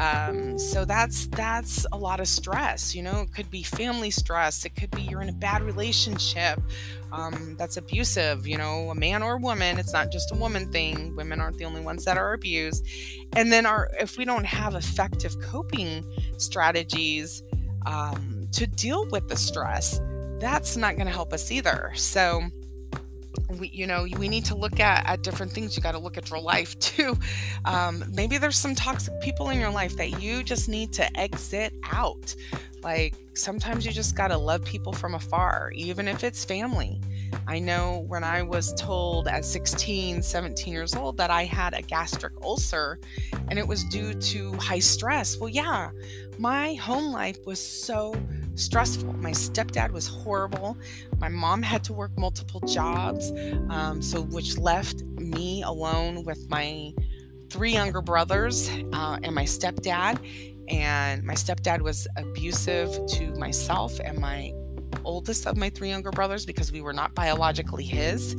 um, 0.00 0.58
so 0.58 0.84
that's 0.84 1.26
that's 1.28 1.86
a 1.92 1.96
lot 1.96 2.20
of 2.20 2.28
stress 2.28 2.94
you 2.94 3.02
know 3.02 3.20
it 3.20 3.34
could 3.34 3.50
be 3.50 3.62
family 3.62 4.10
stress 4.10 4.64
it 4.64 4.74
could 4.74 4.90
be 4.92 5.02
you're 5.02 5.22
in 5.22 5.28
a 5.28 5.32
bad 5.32 5.62
relationship 5.62 6.60
um, 7.12 7.56
that's 7.58 7.76
abusive 7.76 8.46
you 8.46 8.56
know 8.56 8.90
a 8.90 8.94
man 8.94 9.22
or 9.22 9.34
a 9.34 9.38
woman 9.38 9.78
it's 9.78 9.92
not 9.92 10.10
just 10.10 10.32
a 10.32 10.34
woman 10.34 10.70
thing 10.72 11.14
women 11.16 11.40
aren't 11.40 11.58
the 11.58 11.64
only 11.64 11.80
ones 11.80 12.04
that 12.04 12.16
are 12.16 12.32
abused. 12.32 12.86
And 13.36 13.52
then 13.52 13.66
our 13.66 13.90
if 14.00 14.16
we 14.16 14.24
don't 14.24 14.46
have 14.46 14.74
effective 14.74 15.38
coping 15.40 16.04
strategies 16.38 17.42
um, 17.86 18.46
to 18.52 18.66
deal 18.66 19.06
with 19.10 19.28
the 19.28 19.36
stress 19.36 20.00
that's 20.38 20.76
not 20.76 20.96
going 20.96 21.06
to 21.06 21.12
help 21.12 21.34
us 21.34 21.52
either. 21.52 21.92
So 21.94 22.42
we 23.58 23.68
you 23.68 23.86
know 23.86 24.06
we 24.18 24.28
need 24.28 24.44
to 24.46 24.54
look 24.54 24.80
at, 24.80 25.06
at 25.06 25.22
different 25.22 25.52
things. 25.52 25.76
You 25.76 25.82
got 25.82 25.92
to 25.92 25.98
look 25.98 26.16
at 26.16 26.30
your 26.30 26.40
life 26.40 26.78
too. 26.80 27.16
Um, 27.64 28.04
maybe 28.12 28.38
there's 28.38 28.58
some 28.58 28.74
toxic 28.74 29.20
people 29.20 29.50
in 29.50 29.60
your 29.60 29.70
life 29.70 29.96
that 29.96 30.20
you 30.20 30.42
just 30.42 30.68
need 30.68 30.92
to 30.94 31.18
exit 31.18 31.74
out. 31.92 32.34
Like 32.82 33.14
sometimes 33.34 33.84
you 33.84 33.92
just 33.92 34.16
got 34.16 34.28
to 34.28 34.38
love 34.38 34.64
people 34.64 34.92
from 34.92 35.14
afar 35.14 35.70
even 35.74 36.08
if 36.08 36.24
it's 36.24 36.44
family. 36.44 37.00
I 37.46 37.58
know 37.58 38.04
when 38.08 38.24
i 38.24 38.42
was 38.42 38.72
told 38.74 39.28
at 39.28 39.44
16 39.44 40.22
17 40.22 40.72
years 40.72 40.94
old 40.94 41.16
that 41.16 41.30
i 41.30 41.44
had 41.44 41.74
a 41.74 41.82
gastric 41.82 42.32
ulcer 42.42 42.98
and 43.48 43.58
it 43.58 43.66
was 43.66 43.84
due 43.84 44.14
to 44.14 44.52
high 44.54 44.78
stress. 44.78 45.38
Well 45.38 45.48
yeah 45.48 45.90
my 46.38 46.74
home 46.74 47.12
life 47.12 47.38
was 47.46 47.60
so 47.60 48.14
stressful. 48.54 49.12
My 49.14 49.30
stepdad 49.30 49.92
was 49.92 50.06
horrible. 50.06 50.76
My 51.18 51.28
mom 51.28 51.62
had 51.62 51.84
to 51.84 51.92
work 51.92 52.16
multiple 52.18 52.60
jobs, 52.60 53.32
um, 53.68 54.02
so 54.02 54.22
which 54.22 54.58
left 54.58 55.02
me 55.16 55.62
alone 55.62 56.24
with 56.24 56.48
my 56.48 56.92
three 57.50 57.72
younger 57.72 58.00
brothers 58.00 58.70
uh, 58.92 59.18
and 59.22 59.34
my 59.34 59.44
stepdad. 59.44 60.18
And 60.68 61.24
my 61.24 61.34
stepdad 61.34 61.80
was 61.80 62.06
abusive 62.16 63.04
to 63.06 63.34
myself 63.34 63.98
and 64.04 64.18
my 64.18 64.52
oldest 65.04 65.46
of 65.46 65.56
my 65.56 65.70
three 65.70 65.88
younger 65.88 66.10
brothers 66.10 66.46
because 66.46 66.72
we 66.72 66.80
were 66.80 66.92
not 66.92 67.14
biologically 67.14 67.84
his. 67.84 68.34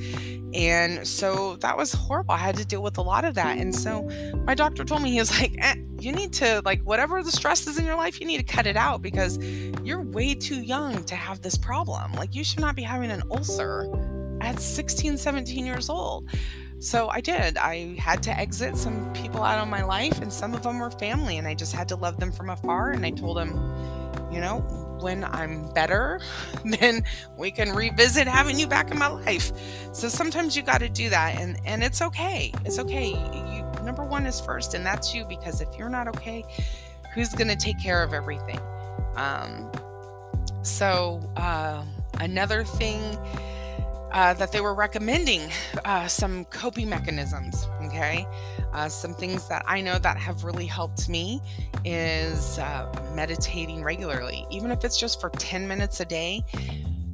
And 0.53 1.08
so 1.08 1.56
that 1.58 1.77
was 1.77 1.94
horrible. 1.94 2.34
I 2.34 2.38
had 2.38 2.58
to 2.58 2.65
deal 2.65 2.84
with 2.84 2.98
a 2.98 3.01
lot 3.01 3.25
of 3.25 3.36
that. 3.36 3.58
And 3.58 3.74
so 3.74 4.03
my 4.46 4.56
doctor 4.56 4.84
told 4.84 5.01
me, 5.01 5.12
he 5.12 5.20
was 5.20 5.38
like, 5.39 5.56
eh, 5.60 5.75
you 6.03 6.12
need 6.12 6.34
to, 6.34 6.62
like, 6.65 6.81
whatever 6.81 7.24
the 7.24 7.31
stress 7.31 7.67
is 7.67 7.77
in 7.77 7.86
your 7.86 7.96
life, 7.96 8.20
you 8.20 8.27
need 8.27 8.38
to 8.38 8.43
cut 8.43 8.67
it 8.67 8.77
out 8.77 9.01
because 9.01 9.38
you're 9.84 10.01
way 10.01 10.34
too 10.36 10.62
young 10.62 11.03
to 11.05 11.15
have 11.15 11.41
this 11.41 11.58
problem. 11.58 12.12
Like, 12.13 12.36
you 12.36 12.43
should 12.43 12.60
not 12.60 12.75
be 12.75 12.84
having 12.84 13.12
an 13.12 13.24
ulcer 13.31 13.88
at 14.41 14.60
16, 14.60 15.17
17 15.17 15.65
years 15.65 15.89
old. 15.89 16.27
So 16.79 17.10
I 17.10 17.22
did. 17.22 17.58
I 17.58 17.96
had 18.00 18.24
to 18.24 18.38
exit 18.38 18.75
some 18.75 19.13
people 19.13 19.43
out 19.43 19.62
of 19.62 19.67
my 19.67 19.84
life, 19.84 20.20
and 20.20 20.34
some 20.34 20.55
of 20.55 20.63
them 20.63 20.79
were 20.79 20.89
family, 20.89 21.38
and 21.38 21.48
I 21.48 21.53
just 21.53 21.74
had 21.74 21.88
to 21.89 21.96
love 21.96 22.20
them 22.20 22.31
from 22.31 22.50
afar. 22.50 22.91
And 22.91 23.05
I 23.05 23.12
told 23.12 23.38
them, 23.38 23.51
you 24.31 24.41
know, 24.41 24.62
when 25.01 25.24
I'm 25.24 25.70
better, 25.74 26.20
then 26.65 27.03
we 27.38 27.51
can 27.51 27.74
revisit 27.74 28.27
having 28.27 28.58
you 28.58 28.67
back 28.67 28.91
in 28.91 28.98
my 28.98 29.08
life. 29.08 29.51
So 29.93 30.08
sometimes 30.08 30.55
you 30.55 30.63
got 30.63 30.79
to 30.79 30.89
do 30.89 31.10
that 31.10 31.39
and 31.39 31.60
and 31.65 31.84
it's 31.84 32.01
okay. 32.01 32.53
It's 32.65 32.79
okay. 32.79 33.10
You 33.10 33.71
number 33.81 34.03
1 34.03 34.25
is 34.25 34.39
first 34.39 34.73
and 34.73 34.85
that's 34.85 35.13
you 35.13 35.25
because 35.25 35.61
if 35.61 35.69
you're 35.77 35.89
not 35.89 36.07
okay, 36.07 36.43
who's 37.13 37.29
going 37.29 37.47
to 37.47 37.55
take 37.55 37.79
care 37.79 38.03
of 38.03 38.13
everything? 38.13 38.59
Um 39.15 39.71
so 40.63 41.19
uh 41.38 41.83
another 42.19 42.63
thing 42.63 43.17
uh, 44.11 44.33
that 44.33 44.51
they 44.51 44.61
were 44.61 44.73
recommending 44.73 45.50
uh, 45.85 46.07
some 46.07 46.45
coping 46.45 46.89
mechanisms. 46.89 47.67
Okay, 47.83 48.27
uh, 48.73 48.89
some 48.89 49.13
things 49.13 49.47
that 49.47 49.63
I 49.67 49.81
know 49.81 49.97
that 50.00 50.17
have 50.17 50.43
really 50.43 50.65
helped 50.65 51.09
me 51.09 51.41
is 51.85 52.59
uh, 52.59 52.91
meditating 53.15 53.83
regularly, 53.83 54.45
even 54.50 54.71
if 54.71 54.83
it's 54.83 55.00
just 55.00 55.21
for 55.21 55.29
10 55.29 55.67
minutes 55.67 56.00
a 56.00 56.05
day. 56.05 56.43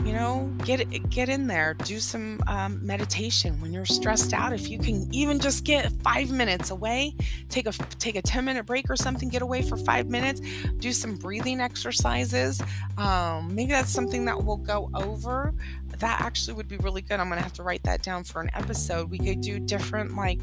You 0.07 0.13
know, 0.13 0.49
get 0.63 1.09
get 1.09 1.27
in 1.27 1.47
there, 1.47 1.73
do 1.73 1.99
some 1.99 2.39
um, 2.47 2.79
meditation 2.85 3.59
when 3.59 3.73
you're 3.73 3.85
stressed 3.85 4.31
out. 4.31 4.53
If 4.53 4.69
you 4.69 4.79
can 4.79 5.13
even 5.13 5.37
just 5.37 5.65
get 5.65 5.91
five 6.01 6.31
minutes 6.31 6.71
away, 6.71 7.13
take 7.49 7.67
a 7.67 7.73
take 7.99 8.15
a 8.15 8.21
10 8.21 8.45
minute 8.45 8.65
break 8.65 8.89
or 8.89 8.95
something, 8.95 9.27
get 9.27 9.41
away 9.41 9.61
for 9.61 9.75
five 9.75 10.07
minutes, 10.07 10.39
do 10.77 10.93
some 10.93 11.17
breathing 11.17 11.59
exercises. 11.59 12.61
Um, 12.97 13.53
maybe 13.53 13.73
that's 13.73 13.91
something 13.91 14.23
that 14.25 14.41
we'll 14.41 14.55
go 14.55 14.89
over 14.95 15.53
that 15.99 16.21
actually 16.21 16.53
would 16.53 16.67
be 16.67 16.77
really 16.77 17.01
good. 17.01 17.19
I'm 17.19 17.27
going 17.27 17.37
to 17.37 17.43
have 17.43 17.53
to 17.53 17.63
write 17.63 17.83
that 17.83 18.01
down 18.01 18.23
for 18.23 18.41
an 18.41 18.49
episode. 18.53 19.09
We 19.09 19.17
could 19.17 19.41
do 19.41 19.59
different 19.59 20.15
like 20.15 20.39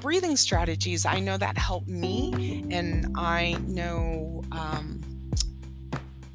breathing 0.00 0.36
strategies. 0.36 1.06
I 1.06 1.20
know 1.20 1.36
that 1.36 1.56
helped 1.56 1.88
me, 1.88 2.64
and 2.70 3.16
I 3.16 3.56
know 3.66 4.42
um, 4.52 5.00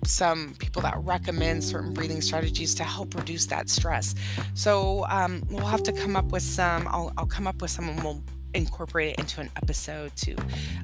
some 0.08 0.56
people 0.60 0.82
that 0.84 0.98
recommend 1.00 1.64
certain 1.64 1.94
breathing 1.94 2.22
strategies 2.22 2.76
to 2.76 2.84
help 2.84 3.16
reduce 3.16 3.46
that 3.48 3.70
stress. 3.70 4.16
So 4.54 5.06
um, 5.10 5.44
we'll 5.50 5.66
have 5.66 5.84
to 5.84 5.94
come 5.94 6.16
up 6.16 6.32
with 6.32 6.44
some. 6.44 6.88
I'll, 6.88 7.12
I'll 7.18 7.26
come 7.26 7.48
up 7.48 7.62
with 7.62 7.72
some, 7.72 7.90
and 7.90 8.04
we'll 8.04 8.24
incorporate 8.56 9.14
it 9.14 9.20
into 9.20 9.42
an 9.42 9.50
episode 9.58 10.16
to 10.16 10.36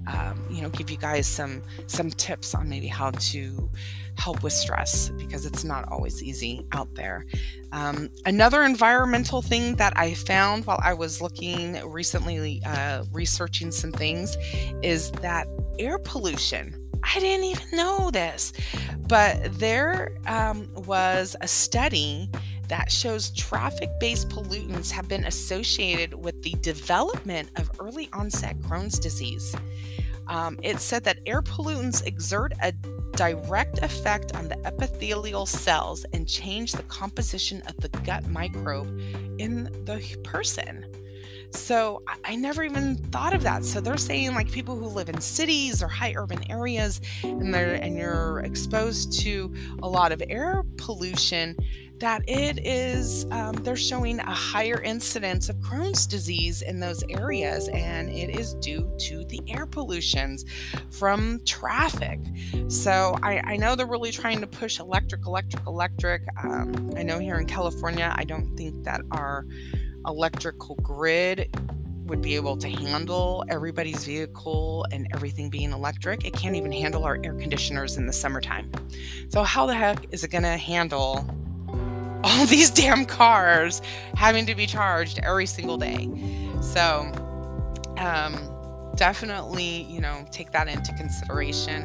um, 0.07 0.45
you 0.49 0.61
know 0.61 0.69
give 0.69 0.89
you 0.89 0.97
guys 0.97 1.25
some 1.25 1.61
some 1.87 2.09
tips 2.11 2.53
on 2.53 2.69
maybe 2.69 2.87
how 2.87 3.11
to 3.11 3.69
help 4.17 4.43
with 4.43 4.53
stress 4.53 5.09
because 5.17 5.45
it's 5.45 5.63
not 5.63 5.87
always 5.89 6.21
easy 6.21 6.65
out 6.73 6.93
there 6.95 7.25
um, 7.71 8.09
another 8.25 8.63
environmental 8.63 9.41
thing 9.41 9.75
that 9.77 9.93
i 9.97 10.13
found 10.13 10.65
while 10.65 10.79
i 10.83 10.93
was 10.93 11.21
looking 11.21 11.81
recently 11.89 12.61
uh, 12.65 13.03
researching 13.11 13.71
some 13.71 13.91
things 13.91 14.37
is 14.83 15.09
that 15.11 15.47
air 15.79 15.97
pollution 15.97 16.80
I 17.03 17.19
didn't 17.19 17.45
even 17.45 17.67
know 17.73 18.11
this, 18.11 18.53
but 19.07 19.59
there 19.59 20.17
um, 20.27 20.69
was 20.73 21.35
a 21.41 21.47
study 21.47 22.29
that 22.67 22.89
shows 22.91 23.31
traffic 23.31 23.89
based 23.99 24.29
pollutants 24.29 24.91
have 24.91 25.07
been 25.09 25.25
associated 25.25 26.13
with 26.13 26.41
the 26.41 26.51
development 26.61 27.49
of 27.57 27.69
early 27.79 28.09
onset 28.13 28.57
Crohn's 28.59 28.97
disease. 28.97 29.55
Um, 30.27 30.57
it 30.63 30.79
said 30.79 31.03
that 31.03 31.19
air 31.25 31.41
pollutants 31.41 32.05
exert 32.05 32.53
a 32.61 32.71
direct 33.17 33.79
effect 33.79 34.33
on 34.35 34.47
the 34.47 34.57
epithelial 34.65 35.45
cells 35.45 36.05
and 36.13 36.27
change 36.27 36.71
the 36.71 36.83
composition 36.83 37.61
of 37.67 37.75
the 37.77 37.89
gut 37.89 38.27
microbe 38.27 38.87
in 39.37 39.65
the 39.85 40.17
person. 40.23 40.85
So 41.51 42.03
I, 42.23 42.35
never 42.35 42.63
even 42.63 42.95
thought 43.11 43.33
of 43.33 43.43
that. 43.43 43.65
So 43.65 43.81
they're 43.81 43.97
saying 43.97 44.33
like 44.33 44.51
people 44.51 44.75
who 44.75 44.87
live 44.87 45.09
in 45.09 45.19
cities 45.21 45.83
or 45.83 45.87
high 45.87 46.13
urban 46.15 46.39
areas 46.49 47.01
and 47.23 47.53
they're 47.53 47.75
and 47.75 47.97
you're 47.97 48.39
exposed 48.39 49.19
to 49.21 49.53
a 49.83 49.87
lot 49.87 50.11
of 50.11 50.23
air 50.29 50.63
pollution, 50.77 51.55
that 52.01 52.27
it 52.27 52.65
is 52.65 53.25
um, 53.29 53.53
they're 53.61 53.75
showing 53.75 54.19
a 54.19 54.31
higher 54.31 54.81
incidence 54.81 55.49
of 55.49 55.55
Crohn's 55.57 56.07
disease 56.07 56.63
in 56.63 56.79
those 56.79 57.03
areas, 57.09 57.67
and 57.69 58.09
it 58.09 58.35
is 58.39 58.55
due 58.55 58.91
to 59.01 59.23
the 59.25 59.39
air 59.47 59.67
pollutions 59.67 60.45
from 60.89 61.39
traffic. 61.45 62.19
So 62.69 63.15
I, 63.21 63.41
I 63.45 63.57
know 63.57 63.75
they're 63.75 63.85
really 63.85 64.11
trying 64.11 64.41
to 64.41 64.47
push 64.47 64.79
electric, 64.79 65.27
electric, 65.27 65.65
electric. 65.67 66.23
Um, 66.43 66.91
I 66.97 67.03
know 67.03 67.19
here 67.19 67.37
in 67.37 67.45
California, 67.45 68.11
I 68.15 68.23
don't 68.23 68.57
think 68.57 68.83
that 68.83 69.01
our 69.11 69.45
electrical 70.05 70.75
grid 70.75 71.49
would 72.05 72.21
be 72.21 72.35
able 72.35 72.57
to 72.57 72.67
handle 72.69 73.43
everybody's 73.49 74.03
vehicle 74.03 74.85
and 74.91 75.07
everything 75.13 75.49
being 75.49 75.71
electric. 75.71 76.25
It 76.25 76.33
can't 76.33 76.55
even 76.55 76.71
handle 76.71 77.05
our 77.05 77.17
air 77.23 77.33
conditioners 77.33 77.97
in 77.97 78.05
the 78.05 78.13
summertime. 78.13 78.71
So, 79.29 79.43
how 79.43 79.65
the 79.65 79.73
heck 79.73 80.13
is 80.13 80.23
it 80.23 80.29
going 80.29 80.43
to 80.43 80.57
handle 80.57 81.25
all 82.23 82.45
these 82.45 82.69
damn 82.69 83.05
cars 83.05 83.81
having 84.15 84.45
to 84.47 84.55
be 84.55 84.67
charged 84.67 85.19
every 85.23 85.45
single 85.45 85.77
day? 85.77 86.09
So, 86.61 87.11
um, 87.97 88.51
definitely, 88.95 89.83
you 89.83 90.01
know, 90.01 90.25
take 90.31 90.51
that 90.51 90.67
into 90.67 90.93
consideration. 90.93 91.83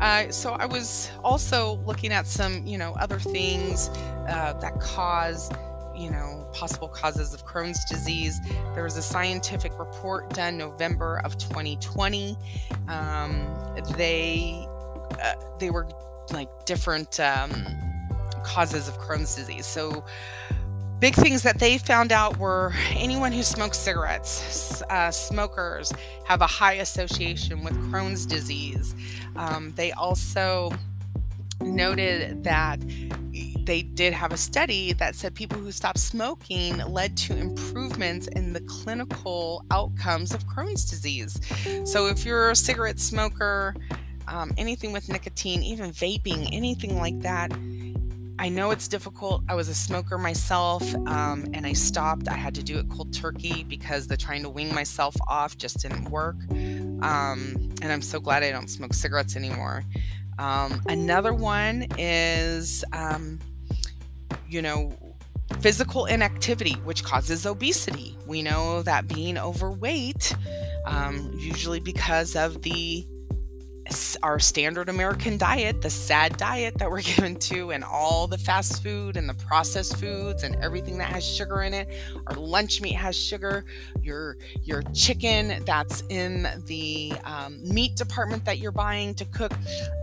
Uh, 0.00 0.30
so 0.30 0.52
I 0.52 0.66
was 0.66 1.10
also 1.24 1.80
looking 1.84 2.12
at 2.12 2.26
some, 2.26 2.66
you 2.66 2.78
know, 2.78 2.94
other 3.00 3.18
things 3.18 3.88
uh, 4.28 4.56
that 4.60 4.80
cause 4.80 5.50
you 5.98 6.10
know, 6.10 6.48
possible 6.52 6.88
causes 6.88 7.34
of 7.34 7.44
Crohn's 7.44 7.84
disease. 7.86 8.40
There 8.74 8.84
was 8.84 8.96
a 8.96 9.02
scientific 9.02 9.78
report 9.78 10.30
done 10.30 10.56
November 10.56 11.20
of 11.24 11.36
2020. 11.38 12.36
Um, 12.88 13.46
they 13.96 14.66
uh, 15.22 15.34
they 15.58 15.70
were 15.70 15.88
like 16.32 16.48
different 16.66 17.18
um, 17.18 17.50
causes 18.44 18.88
of 18.88 18.98
Crohn's 18.98 19.34
disease. 19.34 19.66
So 19.66 20.04
big 21.00 21.14
things 21.14 21.42
that 21.42 21.58
they 21.58 21.78
found 21.78 22.12
out 22.12 22.38
were 22.38 22.72
anyone 22.90 23.32
who 23.32 23.42
smokes 23.42 23.78
cigarettes, 23.78 24.82
uh, 24.90 25.10
smokers 25.10 25.92
have 26.24 26.40
a 26.40 26.46
high 26.46 26.74
association 26.74 27.64
with 27.64 27.74
Crohn's 27.90 28.26
disease. 28.26 28.94
Um, 29.36 29.72
they 29.76 29.92
also 29.92 30.72
noted 31.60 32.44
that 32.44 32.80
they 33.68 33.82
did 33.82 34.14
have 34.14 34.32
a 34.32 34.36
study 34.38 34.94
that 34.94 35.14
said 35.14 35.34
people 35.34 35.58
who 35.58 35.70
stopped 35.70 35.98
smoking 35.98 36.78
led 36.90 37.14
to 37.18 37.36
improvements 37.36 38.26
in 38.28 38.54
the 38.54 38.60
clinical 38.62 39.62
outcomes 39.70 40.32
of 40.32 40.46
Crohn's 40.46 40.88
disease. 40.88 41.38
So, 41.84 42.06
if 42.06 42.24
you're 42.24 42.50
a 42.50 42.56
cigarette 42.56 42.98
smoker, 42.98 43.74
um, 44.26 44.52
anything 44.56 44.90
with 44.90 45.10
nicotine, 45.10 45.62
even 45.62 45.90
vaping, 45.90 46.48
anything 46.50 46.96
like 46.96 47.20
that, 47.20 47.52
I 48.38 48.48
know 48.48 48.70
it's 48.70 48.88
difficult. 48.88 49.42
I 49.50 49.54
was 49.54 49.68
a 49.68 49.74
smoker 49.74 50.16
myself 50.16 50.82
um, 51.06 51.44
and 51.52 51.66
I 51.66 51.74
stopped. 51.74 52.26
I 52.26 52.36
had 52.36 52.54
to 52.54 52.62
do 52.62 52.78
it 52.78 52.88
cold 52.88 53.12
turkey 53.12 53.64
because 53.64 54.06
the 54.06 54.16
trying 54.16 54.44
to 54.44 54.48
wing 54.48 54.74
myself 54.74 55.14
off 55.28 55.58
just 55.58 55.82
didn't 55.82 56.08
work. 56.08 56.36
Um, 56.50 57.68
and 57.82 57.92
I'm 57.92 58.00
so 58.00 58.18
glad 58.18 58.42
I 58.42 58.50
don't 58.50 58.68
smoke 58.68 58.94
cigarettes 58.94 59.36
anymore. 59.36 59.84
Um, 60.38 60.80
another 60.86 61.34
one 61.34 61.88
is 61.98 62.84
um, 62.92 63.40
you 64.48 64.62
know, 64.62 64.92
physical 65.60 66.06
inactivity, 66.06 66.74
which 66.84 67.04
causes 67.04 67.46
obesity. 67.46 68.16
We 68.26 68.42
know 68.42 68.82
that 68.82 69.08
being 69.08 69.38
overweight, 69.38 70.34
um, 70.84 71.32
usually 71.38 71.80
because 71.80 72.36
of 72.36 72.62
the 72.62 73.06
our 74.22 74.38
standard 74.38 74.88
American 74.88 75.38
diet, 75.38 75.80
the 75.82 75.90
sad 75.90 76.36
diet 76.36 76.78
that 76.78 76.90
we're 76.90 77.02
given 77.16 77.36
to, 77.36 77.70
and 77.70 77.84
all 77.84 78.26
the 78.26 78.38
fast 78.38 78.82
food 78.82 79.16
and 79.16 79.28
the 79.28 79.34
processed 79.34 79.96
foods 79.96 80.42
and 80.42 80.56
everything 80.56 80.98
that 80.98 81.10
has 81.10 81.24
sugar 81.24 81.62
in 81.62 81.74
it. 81.74 81.88
Our 82.26 82.36
lunch 82.36 82.80
meat 82.80 82.94
has 82.94 83.16
sugar. 83.16 83.64
Your 84.02 84.36
your 84.62 84.82
chicken 84.94 85.64
that's 85.64 86.02
in 86.08 86.48
the 86.66 87.12
um, 87.24 87.58
meat 87.62 87.96
department 87.96 88.44
that 88.44 88.58
you're 88.58 88.72
buying 88.72 89.14
to 89.14 89.24
cook, 89.26 89.52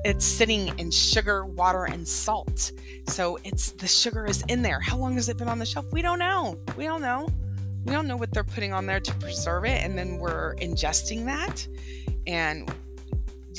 it's 0.04 0.26
sitting 0.26 0.78
in 0.80 0.92
sugar, 0.92 1.46
water, 1.46 1.86
and 1.86 2.08
salt. 2.08 2.72
So 3.08 3.38
it's 3.44 3.72
the 3.72 3.88
sugar 3.88 4.26
is 4.26 4.44
in 4.48 4.62
there. 4.62 4.80
How 4.80 4.98
long 4.98 5.16
has 5.16 5.30
it 5.30 5.38
been 5.38 5.50
on 5.50 5.60
the 5.60 5.66
shelf? 5.66 5.86
We 5.92 6.02
don't 6.02 6.20
know. 6.20 6.58
We 6.76 6.86
don't 6.86 7.02
know. 7.02 7.30
We 7.86 7.92
don't 7.92 8.08
know 8.08 8.18
what 8.18 8.32
they're 8.32 8.44
putting 8.44 8.74
on 8.74 8.88
there 8.88 9.00
to 9.00 9.14
preserve 9.16 9.66
it, 9.66 9.84
and 9.84 9.96
then 9.96 10.18
we're 10.18 10.56
ingesting 10.56 11.26
that 11.26 11.68
and 12.28 12.72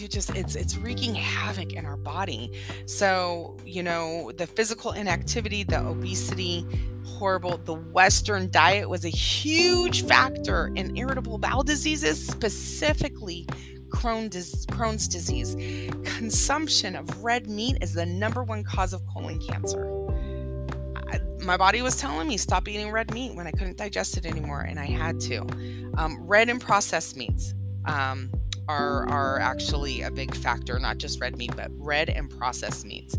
you 0.00 0.08
just 0.08 0.30
it's 0.30 0.54
it's 0.54 0.76
wreaking 0.76 1.14
havoc 1.14 1.72
in 1.72 1.86
our 1.86 1.96
body 1.96 2.52
so 2.86 3.56
you 3.64 3.82
know 3.82 4.30
the 4.36 4.46
physical 4.46 4.92
inactivity 4.92 5.62
the 5.64 5.80
obesity 5.86 6.66
horrible 7.04 7.58
the 7.58 7.74
western 7.74 8.50
diet 8.50 8.88
was 8.88 9.04
a 9.04 9.10
huge 9.10 10.04
factor 10.04 10.70
in 10.74 10.96
irritable 10.96 11.38
bowel 11.38 11.62
diseases 11.62 12.24
specifically 12.26 13.46
Crohn's 13.88 15.08
disease. 15.08 15.54
Consumption 16.04 16.96
of 16.96 17.22
red 17.22 17.48
meat 17.48 17.78
is 17.80 17.94
the 17.94 18.06
number 18.06 18.42
one 18.42 18.64
cause 18.64 18.92
of 18.92 19.02
colon 19.06 19.40
cancer. 19.40 19.92
My 21.40 21.56
body 21.56 21.82
was 21.82 21.96
telling 21.96 22.28
me 22.28 22.36
stop 22.36 22.66
eating 22.66 22.90
red 22.90 23.12
meat 23.14 23.34
when 23.34 23.47
I 23.47 23.52
couldn't 23.52 23.76
digest 23.76 24.16
it 24.16 24.26
anymore, 24.26 24.62
and 24.62 24.80
I 24.80 24.86
had 24.86 25.21
to. 25.21 25.47
Um, 25.97 26.18
red 26.26 26.49
and 26.49 26.60
processed 26.60 27.16
meats. 27.16 27.54
Um, 27.84 28.32
are 28.68 29.08
are 29.08 29.38
actually 29.40 30.02
a 30.02 30.10
big 30.10 30.34
factor, 30.34 30.78
not 30.78 30.98
just 30.98 31.20
red 31.20 31.36
meat, 31.36 31.54
but 31.56 31.70
red 31.76 32.10
and 32.10 32.30
processed 32.30 32.84
meats. 32.84 33.16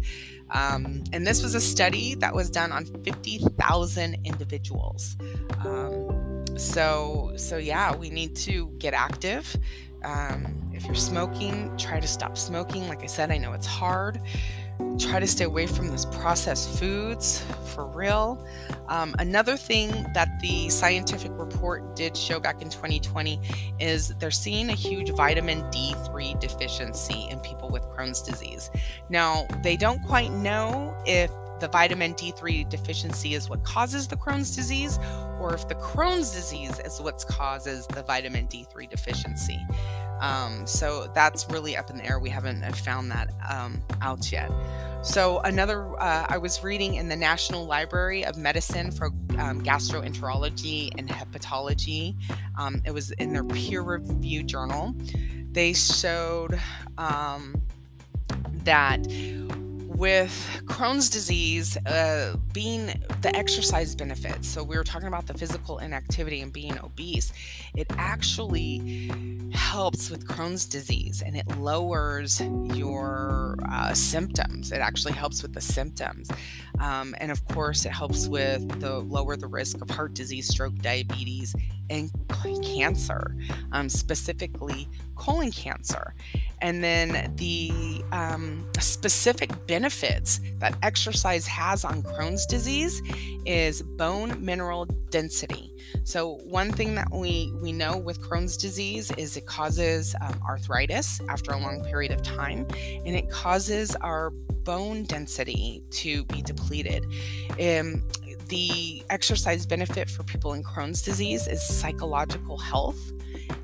Um, 0.52 1.04
and 1.12 1.28
this 1.28 1.44
was 1.44 1.56
a 1.56 1.62
study 1.62 2.16
that 2.16 2.34
was 2.34 2.50
done 2.50 2.72
on 2.72 2.86
50,000 2.86 4.18
individuals. 4.24 5.18
Um, 5.66 6.46
so 6.58 7.34
so 7.36 7.58
yeah, 7.58 7.96
we 7.96 8.10
need 8.10 8.36
to 8.38 8.68
get 8.78 8.94
active. 8.94 9.56
Um, 10.04 10.72
if 10.74 10.86
you're 10.86 10.96
smoking, 10.96 11.76
try 11.78 12.00
to 12.00 12.08
stop 12.08 12.38
smoking. 12.38 12.88
Like 12.88 13.04
I 13.04 13.08
said, 13.08 13.32
I 13.32 13.38
know 13.38 13.54
it's 13.54 13.68
hard 13.68 14.22
try 15.00 15.20
to 15.20 15.28
stay 15.28 15.46
away 15.46 15.68
from 15.68 15.88
those 15.88 16.06
processed 16.08 16.78
foods 16.80 17.44
for 17.74 17.86
real. 17.88 18.44
Um, 18.88 19.16
another 19.20 19.58
thing 19.58 19.92
that 20.14 20.40
the 20.40 20.70
scientific 20.70 21.32
report 21.36 21.96
did 21.96 22.16
show 22.18 22.40
back 22.40 22.62
in 22.62 22.70
2020 22.70 23.40
is 23.80 24.10
they're 24.20 24.32
seeing 24.32 24.70
a 24.70 24.74
huge 24.74 25.12
vitamin 25.12 25.62
D3 25.72 26.40
deficiency 26.40 27.28
in 27.30 27.40
people 27.40 27.70
with 27.70 27.84
Crohn's 27.84 28.22
disease. 28.22 28.70
Now, 29.10 29.46
they 29.64 29.78
don't 29.78 30.02
quite 30.04 30.32
know 30.32 30.96
if 31.06 31.32
the 31.60 31.68
vitamin 31.68 32.14
D3 32.14 32.70
deficiency 32.70 33.34
is 33.34 33.50
what 33.50 33.64
causes 33.64 34.08
the 34.08 34.16
Crohn's 34.16 34.56
disease, 34.56 35.00
or 35.40 35.54
if 35.54 35.68
the 35.68 35.76
Crohn's 35.76 36.32
disease 36.32 36.80
is 36.80 37.00
what 37.02 37.24
causes 37.28 37.88
the 37.88 38.04
vitamin 38.04 38.48
D3 38.48 38.90
deficiency. 38.90 39.60
Um, 40.20 40.66
so 40.66 41.10
that's 41.14 41.50
really 41.50 41.78
up 41.78 41.90
in 41.90 41.98
the 41.98 42.06
air. 42.06 42.20
We 42.20 42.30
haven't 42.30 42.64
uh, 42.64 42.72
found 42.72 43.12
that 43.12 43.34
um, 43.50 43.82
out 44.02 44.32
yet. 44.32 44.52
So, 45.04 45.40
another, 45.42 45.98
uh, 46.02 46.26
I 46.28 46.38
was 46.38 46.64
reading 46.64 46.96
in 46.96 47.08
the 47.08 47.16
National 47.16 47.66
Library 47.66 48.26
of 48.26 48.36
Medicine 48.36 48.92
for 48.92 49.08
um, 49.38 49.62
Gastroenterology 49.64 50.90
and 50.98 51.08
Hepatology. 51.08 52.16
Um, 52.58 52.82
it 52.84 52.92
was 52.92 53.12
in 53.12 53.32
their 53.32 53.44
peer 53.44 53.82
reviewed 53.82 54.48
journal. 54.48 54.96
They 55.52 55.74
showed 55.74 56.60
um, 56.98 57.62
that 58.64 59.08
with 59.98 60.62
Crohn's 60.66 61.10
disease, 61.10 61.76
uh, 61.88 62.36
being 62.54 62.86
the 63.22 63.36
exercise 63.36 63.96
benefits, 63.96 64.48
so 64.48 64.64
we 64.64 64.78
were 64.78 64.84
talking 64.84 65.08
about 65.08 65.26
the 65.26 65.34
physical 65.34 65.80
inactivity 65.80 66.42
and 66.42 66.54
being 66.54 66.78
obese, 66.80 67.34
it 67.76 67.88
actually 67.98 69.10
helps 69.54 70.12
with 70.12 70.28
Crohn's 70.28 70.66
disease 70.66 71.24
and 71.26 71.36
it 71.36 71.48
lowers 71.58 72.40
your 72.76 73.58
uh, 73.72 73.94
symptoms. 73.94 74.72
It 74.72 74.80
actually 74.80 75.14
helps 75.14 75.42
with 75.42 75.54
the 75.54 75.62
symptoms. 75.62 76.30
Um, 76.80 77.16
and 77.18 77.32
of 77.32 77.44
course, 77.46 77.86
it 77.86 77.92
helps 77.92 78.28
with 78.28 78.80
the 78.80 79.00
lower 79.00 79.36
the 79.36 79.48
risk 79.48 79.82
of 79.82 79.90
heart 79.90 80.14
disease, 80.14 80.48
stroke, 80.48 80.76
diabetes, 80.76 81.56
and 81.90 82.12
cancer, 82.64 83.36
um, 83.72 83.90
specifically 83.90 84.88
colon 85.16 85.52
cancer. 85.52 86.14
And 86.62 86.84
then 86.84 87.34
the 87.36 88.04
um, 88.12 88.66
specific 88.80 89.52
benefits 89.68 90.40
that 90.60 90.76
exercise 90.82 91.46
has 91.48 91.86
on 91.86 92.02
Crohn's 92.04 92.46
disease 92.46 93.02
is 93.46 93.82
bone 93.82 94.44
mineral 94.44 94.86
density. 95.10 95.74
So 96.04 96.38
one 96.46 96.72
thing 96.72 96.96
that 96.96 97.08
we 97.12 97.54
we 97.62 97.72
know 97.72 97.98
with 97.98 98.20
Crohn's 98.22 98.58
disease 98.58 99.12
is 99.12 99.38
it 99.38 99.46
causes 99.46 100.16
um, 100.22 100.40
arthritis 100.48 101.22
after 101.30 101.52
a 101.52 101.60
long 101.60 101.84
period 101.84 102.12
of 102.12 102.22
time, 102.24 102.68
and 103.06 103.16
it 103.16 103.30
causes 103.30 103.96
our 103.98 104.32
bone 104.32 105.04
density 105.04 105.82
to 105.92 106.26
be 106.26 106.42
depleted. 106.42 107.06
Um, 107.52 108.04
the 108.48 109.04
exercise 109.10 109.66
benefit 109.66 110.10
for 110.10 110.24
people 110.24 110.54
in 110.54 110.64
Crohn's 110.64 111.02
disease 111.02 111.48
is 111.48 111.62
psychological 111.62 112.58
health 112.58 113.14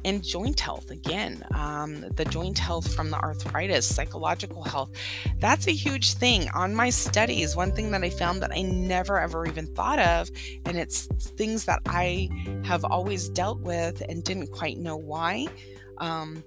and 0.06 0.24
joint 0.24 0.60
health 0.60 0.92
again 0.92 1.44
um, 1.56 2.02
the 2.16 2.26
joint 2.26 2.60
health 2.60 2.94
from 2.94 3.10
the 3.10 3.18
arthritis 3.18 3.86
psychological 3.86 4.64
health. 4.64 4.92
That's 5.40 5.68
a 5.68 5.72
huge 5.72 6.14
thing. 6.14 6.50
On 6.54 6.76
my 6.76 6.90
studies 6.90 7.56
one 7.56 7.72
thing 7.72 7.92
that 7.92 8.04
i 8.04 8.10
found 8.10 8.42
that 8.42 8.52
i 8.52 8.62
never 8.62 9.20
ever 9.20 9.46
even 9.46 9.68
thought 9.68 10.00
of 10.00 10.30
and 10.66 10.78
it's 10.78 11.08
things 11.38 11.66
that 11.66 11.80
i 11.88 12.30
have 12.64 12.84
always 12.86 13.30
dealt 13.30 13.60
with 13.62 14.02
and 14.10 14.24
didn't 14.24 14.48
quite 14.48 14.78
know 14.78 14.96
why 14.96 15.48
um, 16.00 16.44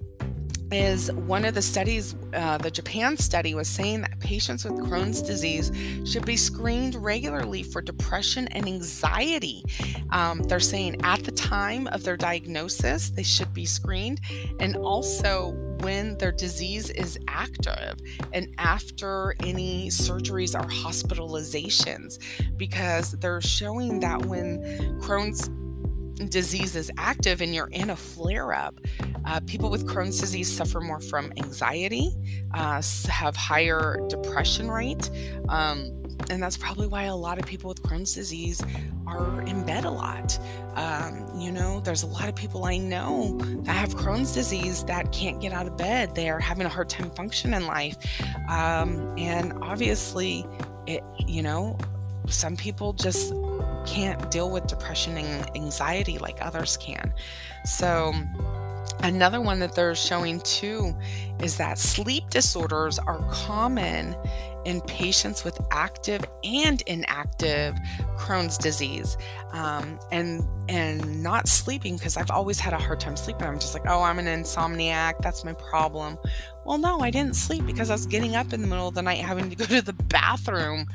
is 0.71 1.11
one 1.11 1.45
of 1.45 1.53
the 1.53 1.61
studies, 1.61 2.15
uh, 2.33 2.57
the 2.57 2.71
Japan 2.71 3.17
study 3.17 3.55
was 3.55 3.67
saying 3.67 4.01
that 4.01 4.19
patients 4.19 4.65
with 4.65 4.73
Crohn's 4.73 5.21
disease 5.21 5.71
should 6.09 6.25
be 6.25 6.35
screened 6.35 6.95
regularly 6.95 7.63
for 7.63 7.81
depression 7.81 8.47
and 8.49 8.67
anxiety. 8.67 9.63
Um, 10.09 10.43
they're 10.43 10.59
saying 10.59 11.01
at 11.03 11.23
the 11.23 11.31
time 11.31 11.87
of 11.87 12.03
their 12.03 12.17
diagnosis, 12.17 13.09
they 13.09 13.23
should 13.23 13.53
be 13.53 13.65
screened, 13.65 14.19
and 14.59 14.75
also 14.75 15.51
when 15.81 16.17
their 16.17 16.31
disease 16.31 16.89
is 16.89 17.19
active 17.27 17.97
and 18.33 18.53
after 18.57 19.35
any 19.41 19.89
surgeries 19.89 20.55
or 20.55 20.67
hospitalizations, 20.67 22.19
because 22.57 23.11
they're 23.13 23.41
showing 23.41 23.99
that 23.99 24.25
when 24.25 24.61
Crohn's 24.99 25.49
disease 26.25 26.75
is 26.75 26.91
active 26.97 27.41
and 27.41 27.53
you're 27.53 27.67
in 27.67 27.91
a 27.91 27.95
flare 27.95 28.53
up, 28.53 28.79
uh, 29.25 29.39
people 29.45 29.69
with 29.69 29.85
Crohn's 29.85 30.19
disease 30.19 30.51
suffer 30.51 30.81
more 30.81 30.99
from 30.99 31.31
anxiety, 31.37 32.11
uh, 32.53 32.81
have 33.09 33.35
higher 33.35 33.99
depression 34.09 34.69
rate. 34.69 35.09
Um, 35.49 36.03
and 36.29 36.41
that's 36.41 36.57
probably 36.57 36.87
why 36.87 37.03
a 37.03 37.15
lot 37.15 37.37
of 37.37 37.45
people 37.45 37.69
with 37.69 37.81
Crohn's 37.83 38.13
disease 38.13 38.61
are 39.05 39.41
in 39.43 39.65
bed 39.65 39.85
a 39.85 39.89
lot. 39.89 40.37
Um, 40.75 41.39
you 41.39 41.51
know, 41.51 41.79
there's 41.79 42.03
a 42.03 42.07
lot 42.07 42.27
of 42.27 42.35
people 42.35 42.65
I 42.65 42.77
know 42.77 43.37
that 43.63 43.73
have 43.73 43.95
Crohn's 43.95 44.33
disease 44.33 44.83
that 44.85 45.11
can't 45.11 45.39
get 45.39 45.53
out 45.53 45.67
of 45.67 45.77
bed. 45.77 46.15
They 46.15 46.29
are 46.29 46.39
having 46.39 46.65
a 46.65 46.69
hard 46.69 46.89
time 46.89 47.11
functioning 47.11 47.61
in 47.61 47.67
life. 47.67 47.97
Um, 48.49 49.13
and 49.17 49.53
obviously, 49.61 50.45
it, 50.85 51.03
you 51.25 51.41
know, 51.41 51.77
some 52.27 52.57
people 52.57 52.93
just 52.93 53.33
can't 53.87 54.29
deal 54.29 54.49
with 54.49 54.67
depression 54.67 55.17
and 55.17 55.49
anxiety 55.55 56.17
like 56.17 56.37
others 56.41 56.77
can. 56.77 57.13
So, 57.65 58.13
another 59.01 59.41
one 59.41 59.59
that 59.59 59.75
they're 59.75 59.95
showing 59.95 60.41
too 60.41 60.95
is 61.41 61.57
that 61.57 61.77
sleep 61.79 62.29
disorders 62.29 62.99
are 62.99 63.19
common 63.31 64.15
in 64.65 64.81
patients 64.81 65.45
with 65.45 65.57
active 65.71 66.25
and 66.43 66.81
inactive 66.87 67.75
Crohn's 68.17 68.57
disease, 68.57 69.15
um, 69.51 69.97
and 70.11 70.45
and 70.67 71.23
not 71.23 71.47
sleeping 71.47 71.95
because 71.95 72.17
I've 72.17 72.31
always 72.31 72.59
had 72.59 72.73
a 72.73 72.77
hard 72.77 72.99
time 72.99 73.15
sleeping. 73.15 73.47
I'm 73.47 73.59
just 73.59 73.73
like, 73.73 73.83
oh, 73.87 74.03
I'm 74.03 74.19
an 74.19 74.25
insomniac. 74.25 75.19
That's 75.21 75.45
my 75.45 75.53
problem. 75.53 76.17
Well, 76.65 76.77
no, 76.77 76.99
I 76.99 77.11
didn't 77.11 77.37
sleep 77.37 77.65
because 77.65 77.89
I 77.89 77.93
was 77.93 78.05
getting 78.05 78.35
up 78.35 78.51
in 78.51 78.61
the 78.61 78.67
middle 78.67 78.89
of 78.89 78.95
the 78.95 79.01
night, 79.01 79.19
having 79.19 79.49
to 79.49 79.55
go 79.55 79.63
to 79.65 79.81
the 79.81 79.93
bathroom 79.93 80.87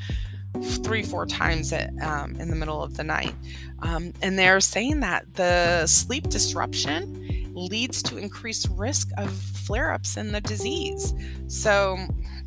three, 0.83 1.03
four 1.03 1.27
times 1.27 1.73
um, 2.03 2.37
in 2.37 2.51
the 2.51 2.57
middle 2.57 2.83
of 2.83 2.97
the 2.97 3.05
night. 3.05 3.35
Um, 3.81 4.13
and 4.23 4.39
they're 4.39 4.61
saying 4.61 5.01
that 5.01 5.35
the 5.35 5.87
sleep 5.87 6.29
disruption 6.29 7.51
leads 7.55 8.03
to 8.03 8.17
increased 8.17 8.69
risk 8.73 9.11
of 9.17 9.33
flare 9.33 9.93
ups 9.93 10.17
in 10.17 10.33
the 10.33 10.41
disease. 10.41 11.15
So, 11.49 11.99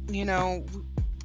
you 0.07 0.25
know, 0.25 0.65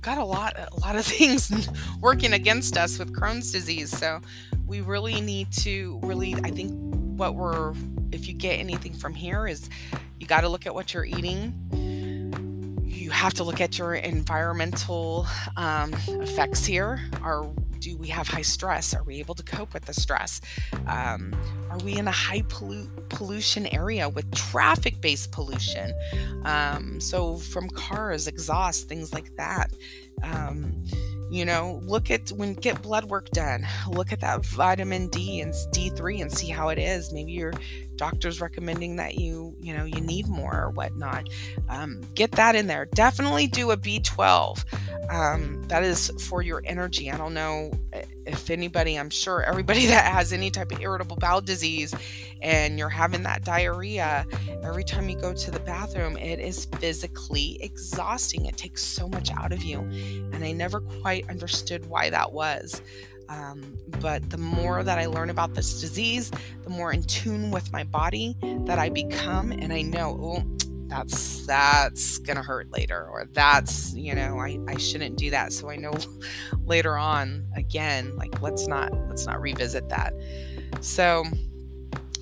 got 0.01 0.16
a 0.16 0.25
lot 0.25 0.59
a 0.59 0.81
lot 0.81 0.97
of 0.97 1.05
things 1.07 1.69
working 2.01 2.33
against 2.33 2.77
us 2.77 2.99
with 2.99 3.12
Crohn's 3.12 3.53
disease. 3.53 3.90
So 3.97 4.21
we 4.66 4.81
really 4.81 5.21
need 5.21 5.53
to 5.53 6.01
really 6.03 6.35
I 6.37 6.51
think 6.51 6.73
what 7.19 7.35
we're 7.35 7.75
if 8.12 8.27
you 8.27 8.35
get 8.35 8.55
anything 8.55 8.95
from 8.95 9.14
here 9.14 9.47
is 9.47 9.69
you 10.19 10.27
got 10.27 10.40
to 10.40 10.49
look 10.49 10.66
at 10.66 10.75
what 10.75 10.95
you're 10.95 11.05
eating 11.05 11.55
you 13.11 13.16
have 13.16 13.35
to 13.35 13.42
look 13.42 13.61
at 13.61 13.77
your 13.77 13.94
environmental 13.94 15.27
um, 15.57 15.92
effects 16.23 16.64
here. 16.64 17.01
Are 17.23 17.44
do 17.81 17.96
we 17.96 18.07
have 18.07 18.29
high 18.29 18.42
stress? 18.42 18.94
Are 18.94 19.03
we 19.03 19.18
able 19.18 19.35
to 19.35 19.42
cope 19.42 19.75
with 19.75 19.87
the 19.87 19.94
stress? 19.94 20.40
Um, 20.87 21.35
are 21.70 21.79
we 21.79 21.96
in 21.96 22.07
a 22.07 22.12
high 22.12 22.42
pollu- 22.42 22.88
pollution 23.09 23.66
area 23.66 24.09
with 24.09 24.31
traffic 24.33 25.01
based 25.01 25.33
pollution? 25.33 25.92
Um, 26.44 27.01
so, 27.01 27.38
from 27.38 27.68
cars, 27.70 28.29
exhaust, 28.29 28.88
things 28.88 29.12
like 29.12 29.35
that. 29.37 29.73
Um, 30.23 30.85
you 31.31 31.44
know, 31.44 31.81
look 31.85 32.11
at 32.12 32.29
when 32.31 32.55
get 32.55 32.81
blood 32.83 33.07
work 33.07 33.31
done. 33.31 33.66
Look 33.88 34.12
at 34.12 34.20
that 34.20 34.44
vitamin 34.46 35.09
D 35.09 35.40
and 35.40 35.53
D3 35.53 36.23
and 36.23 36.31
see 36.33 36.49
how 36.49 36.68
it 36.68 36.79
is. 36.79 37.12
Maybe 37.12 37.33
your 37.33 37.55
doctor's 38.01 38.41
recommending 38.41 38.97
that 38.97 39.17
you, 39.17 39.55
you 39.61 39.77
know, 39.77 39.85
you 39.85 40.01
need 40.01 40.27
more 40.27 40.59
or 40.59 40.71
whatnot. 40.71 41.29
Um, 41.69 42.01
get 42.15 42.33
that 42.33 42.57
in 42.57 42.67
there. 42.67 42.87
Definitely 42.95 43.47
do 43.47 43.73
a 43.73 43.77
B12. 43.77 44.65
Um, 45.11 45.63
that 45.65 45.83
is 45.83 46.11
for 46.27 46.41
your 46.41 46.63
energy. 46.65 47.11
I 47.11 47.19
don't 47.19 47.35
know 47.35 47.71
eh, 47.93 48.05
if 48.25 48.49
anybody, 48.49 48.99
I'm 48.99 49.11
sure 49.11 49.43
everybody 49.43 49.85
that 49.95 50.11
has 50.11 50.33
any 50.33 50.51
type 50.51 50.73
of 50.73 50.81
irritable 50.81 51.17
bowel 51.17 51.43
disease 51.43 51.95
and 52.41 52.79
you're 52.79 52.89
having 52.89 53.23
that 53.25 53.45
diarrhea, 53.45 54.25
every 54.63 54.83
time 54.83 55.11
you 55.11 55.17
go 55.17 55.35
to 55.35 55.51
the 55.51 55.61
bathroom, 55.61 56.17
it 56.17 56.41
is 56.41 56.65
physically 56.79 57.59
exhausting. 57.61 58.47
It 58.47 58.57
takes 58.57 58.83
so 58.83 59.11
much 59.11 59.31
out 59.31 59.53
of 59.53 59.63
you. 59.63 59.81
And 60.33 60.43
I 60.43 60.53
never 60.53 60.81
quite 60.81 61.29
understood 61.29 61.85
why 61.85 62.09
that 62.09 62.33
was. 62.33 62.81
Um, 63.31 63.79
but 64.01 64.29
the 64.29 64.38
more 64.38 64.83
that 64.83 64.99
I 64.99 65.07
learn 65.07 65.31
about 65.31 65.55
this 65.55 65.81
disease, 65.81 66.31
the 66.64 66.71
more 66.71 66.93
in 66.93 67.05
tune 67.05 67.51
with 67.51 67.73
my 67.73 67.85
body 67.85 68.37
that 68.66 68.79
I 68.79 68.88
become. 68.88 69.53
And 69.53 69.73
I 69.73 69.83
know, 69.83 70.19
oh, 70.21 70.61
that's 70.90 71.47
that's 71.47 72.19
gonna 72.19 72.43
hurt 72.43 72.71
later 72.73 73.07
or 73.07 73.25
that's 73.33 73.95
you 73.95 74.12
know 74.12 74.40
I, 74.40 74.59
I 74.66 74.77
shouldn't 74.77 75.16
do 75.16 75.31
that 75.31 75.53
so 75.53 75.71
i 75.71 75.77
know 75.77 75.93
later 76.66 76.99
on 76.99 77.47
again 77.55 78.16
like 78.16 78.43
let's 78.43 78.66
not 78.66 78.93
let's 79.09 79.25
not 79.25 79.40
revisit 79.40 79.88
that 79.88 80.12
so 80.81 81.25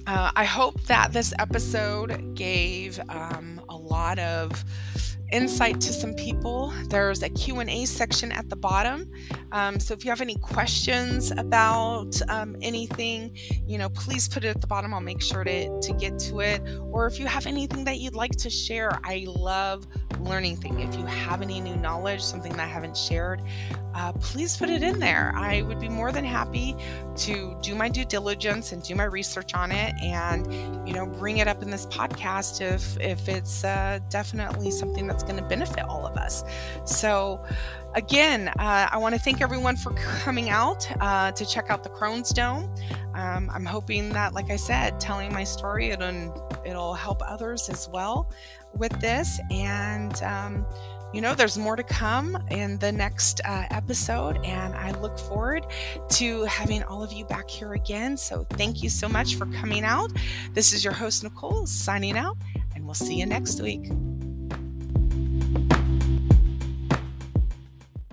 uh, 0.07 0.31
i 0.37 0.45
hope 0.45 0.81
that 0.83 1.15
this 1.15 1.33
episode 1.39 2.35
gave 2.35 3.01
um, 3.09 3.61
a 3.71 3.77
lot 3.77 4.19
of 4.19 4.65
insight 5.33 5.81
to 5.81 5.93
some 5.93 6.15
people 6.15 6.73
there's 6.89 7.23
a 7.23 7.29
q&a 7.29 7.85
section 7.85 8.33
at 8.33 8.49
the 8.49 8.57
bottom. 8.57 9.11
Um, 9.53 9.79
so 9.81 9.95
if 9.95 10.05
you 10.05 10.11
have 10.11 10.21
any 10.21 10.37
questions 10.37 11.31
about 11.33 12.21
um, 12.29 12.57
anything 12.63 13.37
you 13.67 13.79
know 13.79 13.89
please 13.91 14.29
put 14.29 14.45
it 14.45 14.49
at 14.49 14.61
the 14.61 14.67
bottom. 14.67 14.95
I'll 14.95 15.01
make 15.01 15.23
sure 15.23 15.45
to, 15.45 15.81
to 15.81 15.93
get 15.95 16.19
to 16.21 16.41
it. 16.41 16.63
Or 16.91 17.07
if 17.07 17.19
you 17.19 17.27
have 17.27 17.47
anything 17.47 17.85
that 17.85 17.99
you'd 17.99 18.15
like 18.15 18.37
to 18.37 18.51
share 18.51 18.99
i 19.05 19.25
love 19.27 19.87
learning 20.21 20.57
things 20.57 20.83
if 20.83 20.99
you 20.99 21.07
have 21.07 21.43
any 21.43 21.61
new 21.61 21.77
knowledge 21.77 22.21
something 22.23 22.53
that 22.53 22.61
i 22.61 22.67
haven't 22.67 22.97
shared 22.97 23.43
uh, 23.99 24.13
please 24.13 24.57
put 24.57 24.71
it 24.71 24.85
in 24.85 25.01
there. 25.01 25.33
I 25.35 25.63
would 25.63 25.81
be 25.81 25.89
more 25.89 26.13
than 26.13 26.25
happy 26.25 26.77
to 27.17 27.59
do 27.61 27.75
my 27.75 27.89
due 27.89 28.05
diligence 28.05 28.71
and 28.71 28.81
do 28.81 28.95
my 28.95 29.05
research 29.05 29.55
on 29.55 29.73
it 29.73 29.93
and 30.01 30.47
you 30.87 30.95
know 30.95 31.05
bring 31.05 31.39
it 31.39 31.49
up 31.49 31.63
in 31.63 31.71
this 31.71 31.85
podcast 31.87 32.61
if 32.61 32.97
if 33.01 33.29
it's 33.29 33.65
uh, 33.65 33.99
definitely 34.09 34.71
something 34.71 35.09
that's 35.09 35.18
that's 35.19 35.31
going 35.31 35.43
to 35.43 35.49
benefit 35.49 35.85
all 35.85 36.07
of 36.07 36.17
us. 36.17 36.45
So, 36.85 37.45
again, 37.95 38.49
uh, 38.59 38.89
I 38.91 38.97
want 38.99 39.15
to 39.15 39.21
thank 39.21 39.41
everyone 39.41 39.77
for 39.77 39.93
coming 39.95 40.49
out 40.49 40.89
uh, 41.01 41.33
to 41.33 41.45
check 41.45 41.71
out 41.71 41.83
the 41.83 41.91
Crohn's 41.91 42.31
Dome. 42.31 42.73
Um, 43.15 43.51
I'm 43.53 43.65
hoping 43.65 44.11
that, 44.11 44.33
like 44.33 44.51
I 44.51 44.57
said, 44.57 45.01
telling 45.01 45.33
my 45.33 45.43
story 45.45 45.91
it'll, 45.91 46.63
it'll 46.65 46.95
help 46.95 47.21
others 47.27 47.69
as 47.69 47.89
well 47.93 48.31
with 48.75 48.93
this. 49.01 49.41
And 49.51 50.23
um, 50.23 50.65
you 51.13 51.23
know, 51.23 51.35
there's 51.35 51.57
more 51.57 51.75
to 51.75 51.83
come 51.83 52.37
in 52.51 52.79
the 52.79 52.93
next 52.93 53.41
uh, 53.47 53.65
episode, 53.71 54.37
and 54.45 54.75
I 54.75 54.91
look 55.01 55.19
forward 55.19 55.65
to 56.11 56.45
having 56.45 56.83
all 56.83 57.03
of 57.03 57.15
you 57.15 57.25
back 57.25 57.49
here 57.49 57.73
again. 57.73 58.19
So, 58.19 58.47
thank 58.51 58.83
you 58.83 58.91
so 58.91 59.09
much 59.09 59.37
for 59.37 59.47
coming 59.47 59.85
out. 59.85 60.13
This 60.53 60.75
is 60.75 60.85
your 60.85 60.93
host, 60.93 61.25
Nicole, 61.25 61.67
signing 61.67 62.19
out, 62.19 62.37
and 62.75 62.85
we'll 62.85 62.93
see 62.93 63.15
you 63.15 63.25
next 63.25 63.63
week. 63.63 63.91